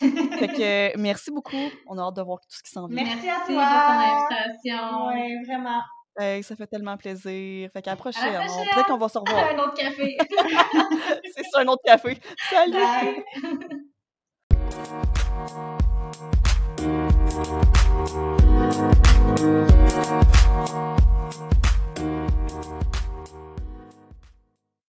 fait 0.00 0.48
que 0.48 0.98
merci 0.98 1.30
beaucoup. 1.30 1.70
On 1.86 1.98
a 1.98 2.02
hâte 2.02 2.16
de 2.16 2.22
voir 2.22 2.40
tout 2.40 2.56
ce 2.56 2.62
qui 2.62 2.70
s'en 2.70 2.86
vient. 2.86 3.04
Merci 3.04 3.28
à 3.28 3.44
toi. 3.46 3.46
pour 3.46 3.84
ton 3.86 4.42
invitation. 4.42 5.06
Oui, 5.08 5.44
vraiment 5.46 5.82
ça 6.18 6.56
fait 6.56 6.66
tellement 6.66 6.96
plaisir. 6.96 7.70
Fait 7.72 7.82
qu'à 7.82 7.92
la 7.92 7.96
Peut-être 7.96 8.86
qu'on 8.86 8.98
va 8.98 9.08
se 9.08 9.18
revoir. 9.26 9.38
À 9.38 9.50
un 9.52 9.58
autre 9.58 9.74
café. 9.74 10.16
C'est 11.36 11.44
ça, 11.44 11.60
un 11.60 11.66
autre 11.68 11.82
café. 11.84 12.18
Salut! 12.50 13.24